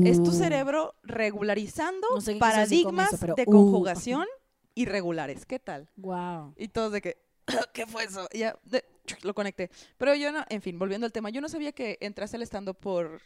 [0.05, 2.15] Es tu cerebro regularizando Uh.
[2.15, 3.51] No sé decir con paradigmas eso, pero, de uh.
[3.51, 4.27] conjugación
[4.75, 5.47] irregulares.
[5.47, 5.89] ¿Qué tal?
[5.97, 6.55] Wow.
[6.57, 7.17] Y todos de que,
[7.75, 8.29] ¿qué fue eso?
[8.33, 8.85] Y ya de-
[9.23, 9.71] lo conecté.
[9.99, 12.75] Pero yo no, en fin, volviendo al tema, yo no sabía que entraste al estando
[12.75, 13.21] por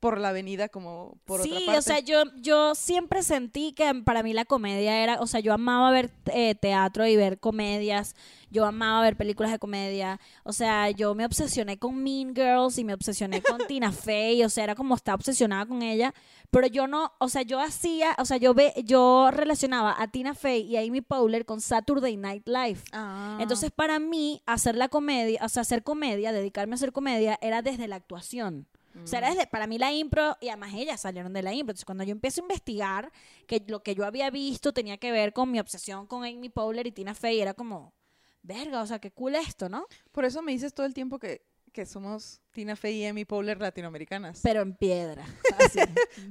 [0.00, 1.78] por la avenida como por sí, otra parte.
[1.78, 5.52] o sea, yo, yo siempre sentí que para mí la comedia era, o sea, yo
[5.52, 8.14] amaba ver eh, teatro y ver comedias,
[8.50, 12.84] yo amaba ver películas de comedia, o sea, yo me obsesioné con Mean Girls y
[12.84, 16.14] me obsesioné con Tina Fey, o sea, era como estaba obsesionada con ella,
[16.50, 20.34] pero yo no, o sea, yo hacía, o sea, yo ve, yo relacionaba a Tina
[20.34, 22.80] Fey y a Amy Powler con Saturday Night Live.
[22.92, 23.38] Ah.
[23.40, 27.62] Entonces, para mí, hacer la comedia, o sea, hacer comedia, dedicarme a hacer comedia, era
[27.62, 28.68] desde la actuación.
[29.02, 31.72] O sea, era desde, para mí la impro, y además ellas salieron de la impro.
[31.72, 33.12] Entonces, cuando yo empiezo a investigar,
[33.46, 36.86] que lo que yo había visto tenía que ver con mi obsesión con Amy Powler
[36.86, 37.94] y Tina Fey, era como,
[38.42, 39.86] verga, o sea, qué cool esto, ¿no?
[40.12, 43.60] Por eso me dices todo el tiempo que, que somos Tina Fey y Amy Powler
[43.60, 44.40] latinoamericanas.
[44.42, 45.24] Pero en piedra.
[45.58, 45.80] así,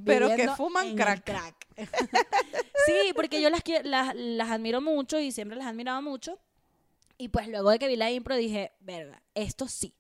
[0.04, 1.56] Pero que fuman el crack.
[2.88, 6.40] sí, porque yo las, las, las admiro mucho y siempre las he admirado mucho.
[7.18, 9.94] Y pues luego de que vi la impro dije, verga, esto sí.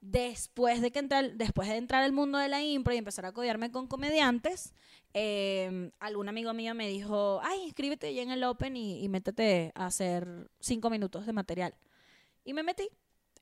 [0.00, 3.32] Después de, que entrar, después de entrar al mundo de la impro y empezar a
[3.32, 4.74] codearme con comediantes,
[5.14, 9.72] eh, algún amigo mío me dijo, ay, inscríbete ya en el Open y, y métete
[9.74, 11.74] a hacer cinco minutos de material.
[12.44, 12.88] Y me metí.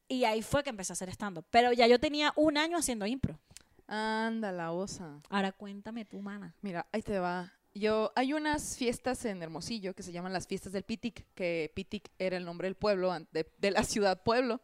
[0.08, 1.46] Y ahí fue que empecé a hacer stand-up.
[1.50, 3.38] Pero ya yo tenía un año haciendo impro.
[3.86, 5.20] Anda, la osa.
[5.28, 6.54] Ahora cuéntame tú, mana.
[6.62, 7.52] Mira, ahí te va.
[7.74, 12.10] Yo, hay unas fiestas en Hermosillo que se llaman las fiestas del Pitic, que Pitic
[12.18, 14.60] era el nombre del pueblo, de la ciudad pueblo,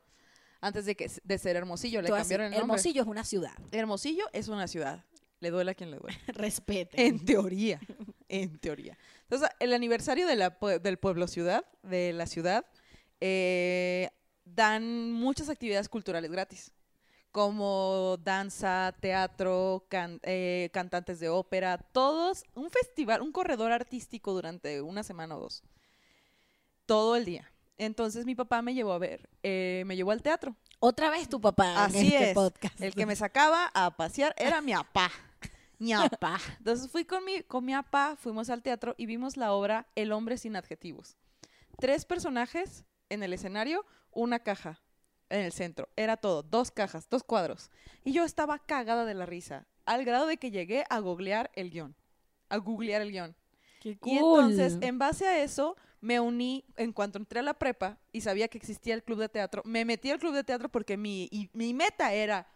[0.60, 2.74] antes de, que, de ser Hermosillo, le cambiaron el nombre.
[2.74, 3.52] Hermosillo es una ciudad.
[3.72, 5.04] Hermosillo es una ciudad,
[5.40, 6.18] le duele a quien le duele.
[6.28, 7.06] Respete.
[7.06, 7.80] En teoría,
[8.28, 8.98] en teoría.
[9.22, 12.64] Entonces, el aniversario de la del pueblo ciudad, de la ciudad,
[13.20, 14.10] eh,
[14.44, 16.72] dan muchas actividades culturales gratis,
[17.30, 24.80] como danza, teatro, can- eh, cantantes de ópera, todos, un festival, un corredor artístico durante
[24.82, 25.62] una semana o dos,
[26.86, 27.50] todo el día.
[27.80, 30.54] Entonces mi papá me llevó a ver, eh, me llevó al teatro.
[30.80, 32.34] Otra vez tu papá en Así este es.
[32.34, 32.78] podcast.
[32.78, 35.10] El que me sacaba a pasear era mi papá.
[35.78, 36.38] Mi papá.
[36.58, 40.12] Entonces fui con mi, con mi papá, fuimos al teatro y vimos la obra El
[40.12, 41.16] hombre sin adjetivos.
[41.78, 44.82] Tres personajes en el escenario, una caja
[45.30, 45.88] en el centro.
[45.96, 47.70] Era todo, dos cajas, dos cuadros.
[48.04, 51.70] Y yo estaba cagada de la risa, al grado de que llegué a googlear el
[51.70, 51.96] guion.
[52.50, 53.34] A googlear el guion.
[53.80, 57.98] Qué Y entonces, en base a eso, me uní, en cuanto entré a la prepa
[58.12, 60.96] y sabía que existía el club de teatro, me metí al club de teatro porque
[60.96, 62.46] mi, y mi meta era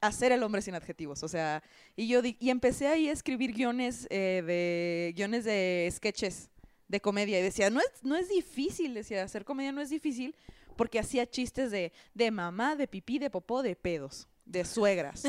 [0.00, 1.62] hacer el hombre sin adjetivos, o sea,
[1.96, 6.50] y yo di- y empecé ahí a escribir guiones eh, de guiones de sketches
[6.88, 10.34] de comedia y decía, no es, no es difícil, decía, hacer comedia no es difícil
[10.76, 15.22] porque hacía chistes de, de mamá, de pipí, de popó, de pedos, de suegras.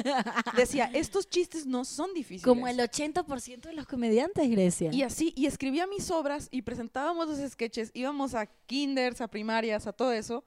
[0.57, 2.43] Decía, estos chistes no son difíciles.
[2.43, 4.91] Como el 80% de los comediantes, Grecia.
[4.91, 9.87] Y así, y escribía mis obras y presentábamos los sketches, íbamos a kinders, a primarias,
[9.87, 10.43] a todo eso.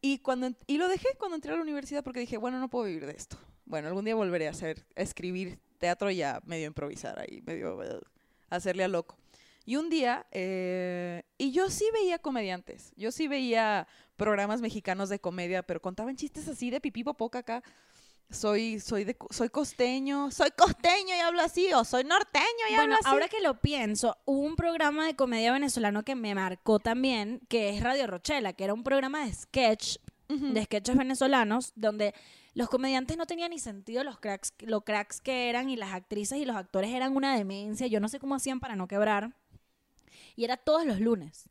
[0.00, 2.84] Y, cuando, y lo dejé cuando entré a la universidad porque dije, bueno, no puedo
[2.84, 3.38] vivir de esto.
[3.64, 7.82] Bueno, algún día volveré a hacer, a escribir teatro y a medio improvisar ahí, medio
[7.82, 8.00] eh,
[8.50, 9.16] hacerle a loco.
[9.66, 15.18] Y un día, eh, y yo sí veía comediantes, yo sí veía programas mexicanos de
[15.18, 17.62] comedia, pero contaban chistes así de pipí popó acá.
[18.30, 22.82] Soy, soy, de, soy costeño, soy costeño y hablo así, o soy norteño y Bueno,
[22.82, 23.04] hablo así.
[23.06, 27.68] ahora que lo pienso, hubo un programa de comedia venezolano que me marcó también, que
[27.70, 29.98] es Radio Rochela, que era un programa de sketch,
[30.28, 32.12] de sketches venezolanos, donde
[32.54, 36.38] los comediantes no tenían ni sentido los cracks, lo cracks que eran y las actrices
[36.38, 37.86] y los actores eran una demencia.
[37.86, 39.36] Yo no sé cómo hacían para no quebrar.
[40.34, 41.48] Y era todos los lunes.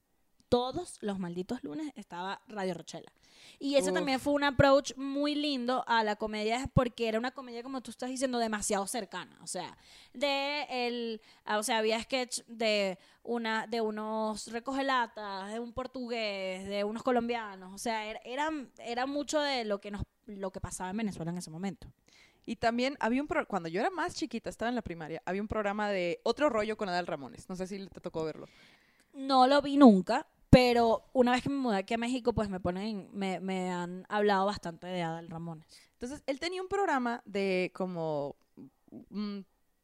[0.53, 3.11] Todos los malditos lunes estaba Radio Rochela.
[3.57, 3.95] Y ese Uf.
[3.95, 7.89] también fue un approach muy lindo a la comedia porque era una comedia, como tú
[7.89, 9.35] estás diciendo, demasiado cercana.
[9.41, 9.75] O sea,
[10.13, 16.67] de el, ah, o sea, había sketch de una, de unos recogelatas, de un portugués,
[16.67, 17.73] de unos colombianos.
[17.73, 21.31] O sea, era, era, era mucho de lo que nos, lo que pasaba en Venezuela
[21.31, 21.87] en ese momento.
[22.45, 25.41] Y también había un pro- cuando yo era más chiquita, estaba en la primaria, había
[25.41, 27.49] un programa de otro rollo con Adal Ramones.
[27.49, 28.47] No sé si te tocó verlo.
[29.13, 32.59] No lo vi nunca, pero una vez que me mudé aquí a México, pues me
[32.59, 35.65] ponen, me, me han hablado bastante de Adal Ramones.
[35.93, 38.35] Entonces, él tenía un programa de como
[39.09, 39.39] mm,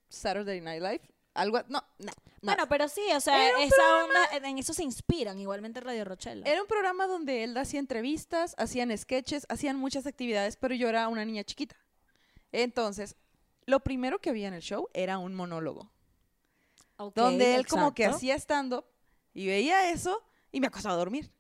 [0.10, 1.02] Saturday Night Live.
[1.34, 2.12] Algo, no, no, no.
[2.42, 6.48] Bueno, pero sí, o sea, esa onda, en eso se inspiran, igualmente Radio Rochela.
[6.48, 11.08] Era un programa donde él hacía entrevistas, hacían sketches, hacían muchas actividades, pero yo era
[11.08, 11.78] una niña chiquita.
[12.52, 13.16] Entonces,
[13.66, 15.92] lo primero que había en el show era un monólogo.
[16.98, 18.18] Ok, donde él como que exacto.
[18.18, 18.86] hacía stand-up
[19.34, 21.32] y veía eso y me acostaba a dormir.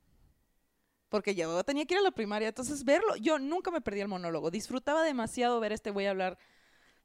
[1.09, 4.07] Porque yo tenía que ir a la primaria, entonces verlo, yo nunca me perdí el
[4.07, 4.51] monólogo.
[4.51, 6.37] Disfrutaba demasiado ver a este güey hablar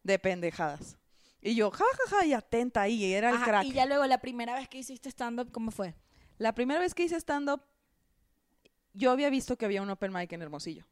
[0.03, 0.99] de pendejadas.
[1.41, 3.65] Y yo, ja, ja, ja, y atenta ahí, era el Ajá, crack.
[3.65, 5.95] Y ya luego, la primera vez que hiciste stand-up, ¿cómo fue?
[6.39, 7.63] La primera vez que hice stand-up,
[8.93, 10.87] yo había visto que había un open mic en Hermosillo.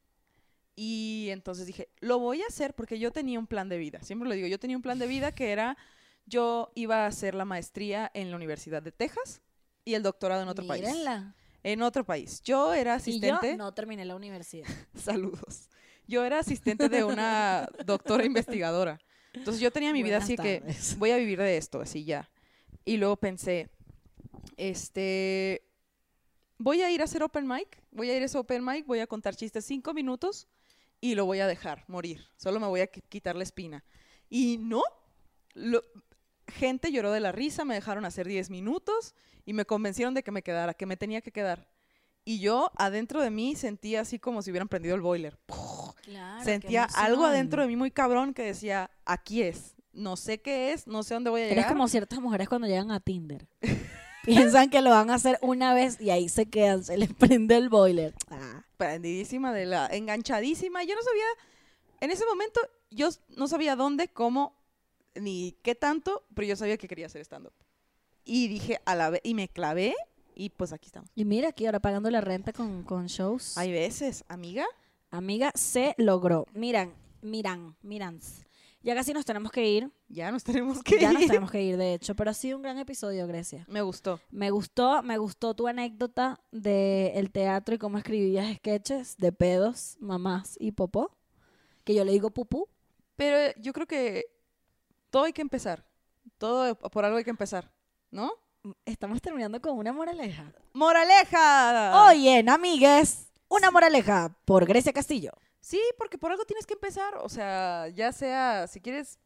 [0.75, 4.03] Y entonces dije, lo voy a hacer porque yo tenía un plan de vida.
[4.03, 5.77] Siempre lo digo, yo tenía un plan de vida que era,
[6.25, 9.43] yo iba a hacer la maestría en la Universidad de Texas
[9.85, 10.83] y el doctorado en otro país.
[10.85, 11.35] Mírenla.
[11.65, 12.43] En otro país.
[12.43, 13.51] Yo era Y asistente.
[13.53, 14.67] yo no terminé la universidad.
[14.95, 15.69] Saludos.
[16.09, 18.99] Yo era asistente de una doctora investigadora.
[19.33, 20.99] Entonces yo tenía mi vida Buenas así que tardes.
[20.99, 22.29] voy a vivir de esto, así ya.
[22.85, 23.71] Y luego pensé,
[24.57, 25.63] este,
[26.59, 29.01] voy a ir a hacer open mic, voy a ir a ese open mic, voy
[29.01, 30.49] a contar chistes cinco minutos
[31.01, 32.27] y lo voy a dejar morir.
[32.37, 33.85] Solo me voy a qui- quitar la espina.
[34.29, 34.83] Y no,
[35.55, 35.85] lo-
[36.53, 40.31] gente lloró de la risa, me dejaron hacer 10 minutos y me convencieron de que
[40.31, 41.69] me quedara, que me tenía que quedar.
[42.25, 45.39] Y yo adentro de mí sentía así como si hubieran prendido el boiler.
[46.03, 49.75] Claro, sentía algo adentro de mí muy cabrón que decía, aquí es.
[49.93, 51.59] No sé qué es, no sé dónde voy a llegar.
[51.59, 53.47] Eres como ciertas mujeres cuando llegan a Tinder.
[54.25, 57.57] Piensan que lo van a hacer una vez y ahí se quedan, se les prende
[57.57, 58.15] el boiler.
[58.31, 58.65] Ah.
[58.77, 60.85] prendidísima de la enganchadísima.
[60.85, 61.25] Yo no sabía,
[62.01, 64.55] en ese momento, yo no sabía dónde, cómo,
[65.15, 67.53] ni qué tanto, pero yo sabía que quería hacer stand-up.
[68.25, 69.95] Y dije, a la vez, y me clavé,
[70.35, 71.11] y pues aquí estamos.
[71.15, 73.59] Y mira aquí ahora pagando la renta con, con shows.
[73.59, 74.65] Hay veces, amiga.
[75.11, 76.47] Amiga, se logró.
[76.55, 78.45] Miran, miran, mirans.
[78.85, 79.91] Ya casi nos tenemos que ir.
[80.09, 81.29] Ya nos tenemos que Ya nos ir.
[81.29, 82.17] tenemos que ir, de hecho.
[82.17, 83.65] Pero ha sido un gran episodio, Grecia.
[83.69, 84.21] Me gustó.
[84.31, 90.57] Me gustó, me gustó tu anécdota del teatro y cómo escribías sketches de pedos, mamás
[90.59, 91.17] y popó.
[91.85, 92.69] Que yo le digo pupú.
[93.15, 94.25] Pero yo creo que
[95.13, 95.85] todo hay que empezar.
[96.39, 97.71] Todo por algo hay que empezar,
[98.11, 98.33] ¿no?
[98.87, 100.53] Estamos terminando con una moraleja.
[100.73, 102.07] ¡Moraleja!
[102.09, 105.33] Oye, amigues, una moraleja por Grecia Castillo.
[105.61, 107.15] Sí, porque por algo tienes que empezar.
[107.19, 109.19] O sea, ya sea, si quieres,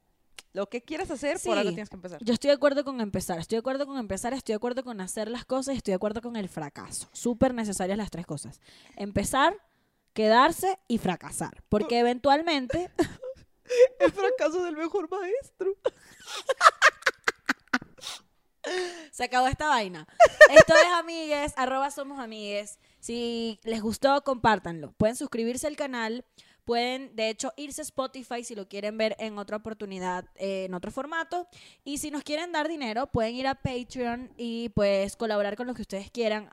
[0.53, 1.51] lo que quieras hacer, por Sí.
[1.53, 2.18] algo tienes que empezar.
[2.24, 5.01] Yo estoy de acuerdo con empezar, estoy de acuerdo con empezar, estoy de acuerdo con
[5.01, 7.09] hacer las cosas estoy de acuerdo con el fracaso.
[7.12, 8.61] Súper necesarias las tres cosas.
[8.97, 9.55] Empezar,
[10.14, 11.62] quedarse y fracasar.
[11.68, 12.91] Porque eventualmente
[14.01, 15.77] El fracaso del mejor maestro.
[19.12, 20.07] se acabó esta vaina.
[20.51, 22.79] Esto es amigues, arroba somos amigues.
[23.01, 24.93] Si les gustó, compártanlo.
[24.93, 26.25] Pueden suscribirse al canal.
[26.64, 30.75] Pueden, de hecho, irse a Spotify si lo quieren ver en otra oportunidad, eh, en
[30.75, 31.47] otro formato.
[31.85, 35.75] Y si nos quieren dar dinero, pueden ir a Patreon y pues colaborar con lo
[35.75, 36.51] que ustedes quieran.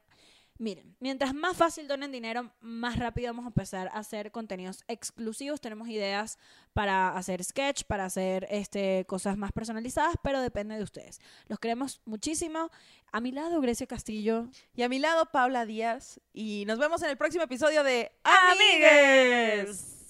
[0.60, 5.62] Miren, mientras más fácil donen dinero, más rápido vamos a empezar a hacer contenidos exclusivos.
[5.62, 6.38] Tenemos ideas
[6.74, 11.20] para hacer sketch, para hacer este, cosas más personalizadas, pero depende de ustedes.
[11.47, 12.70] Los queremos muchísimo.
[13.12, 14.47] A mi lado, Grecia Castillo.
[14.76, 16.20] Y a mi lado, Paula Díaz.
[16.34, 20.03] Y nos vemos en el próximo episodio de ¡Amigues!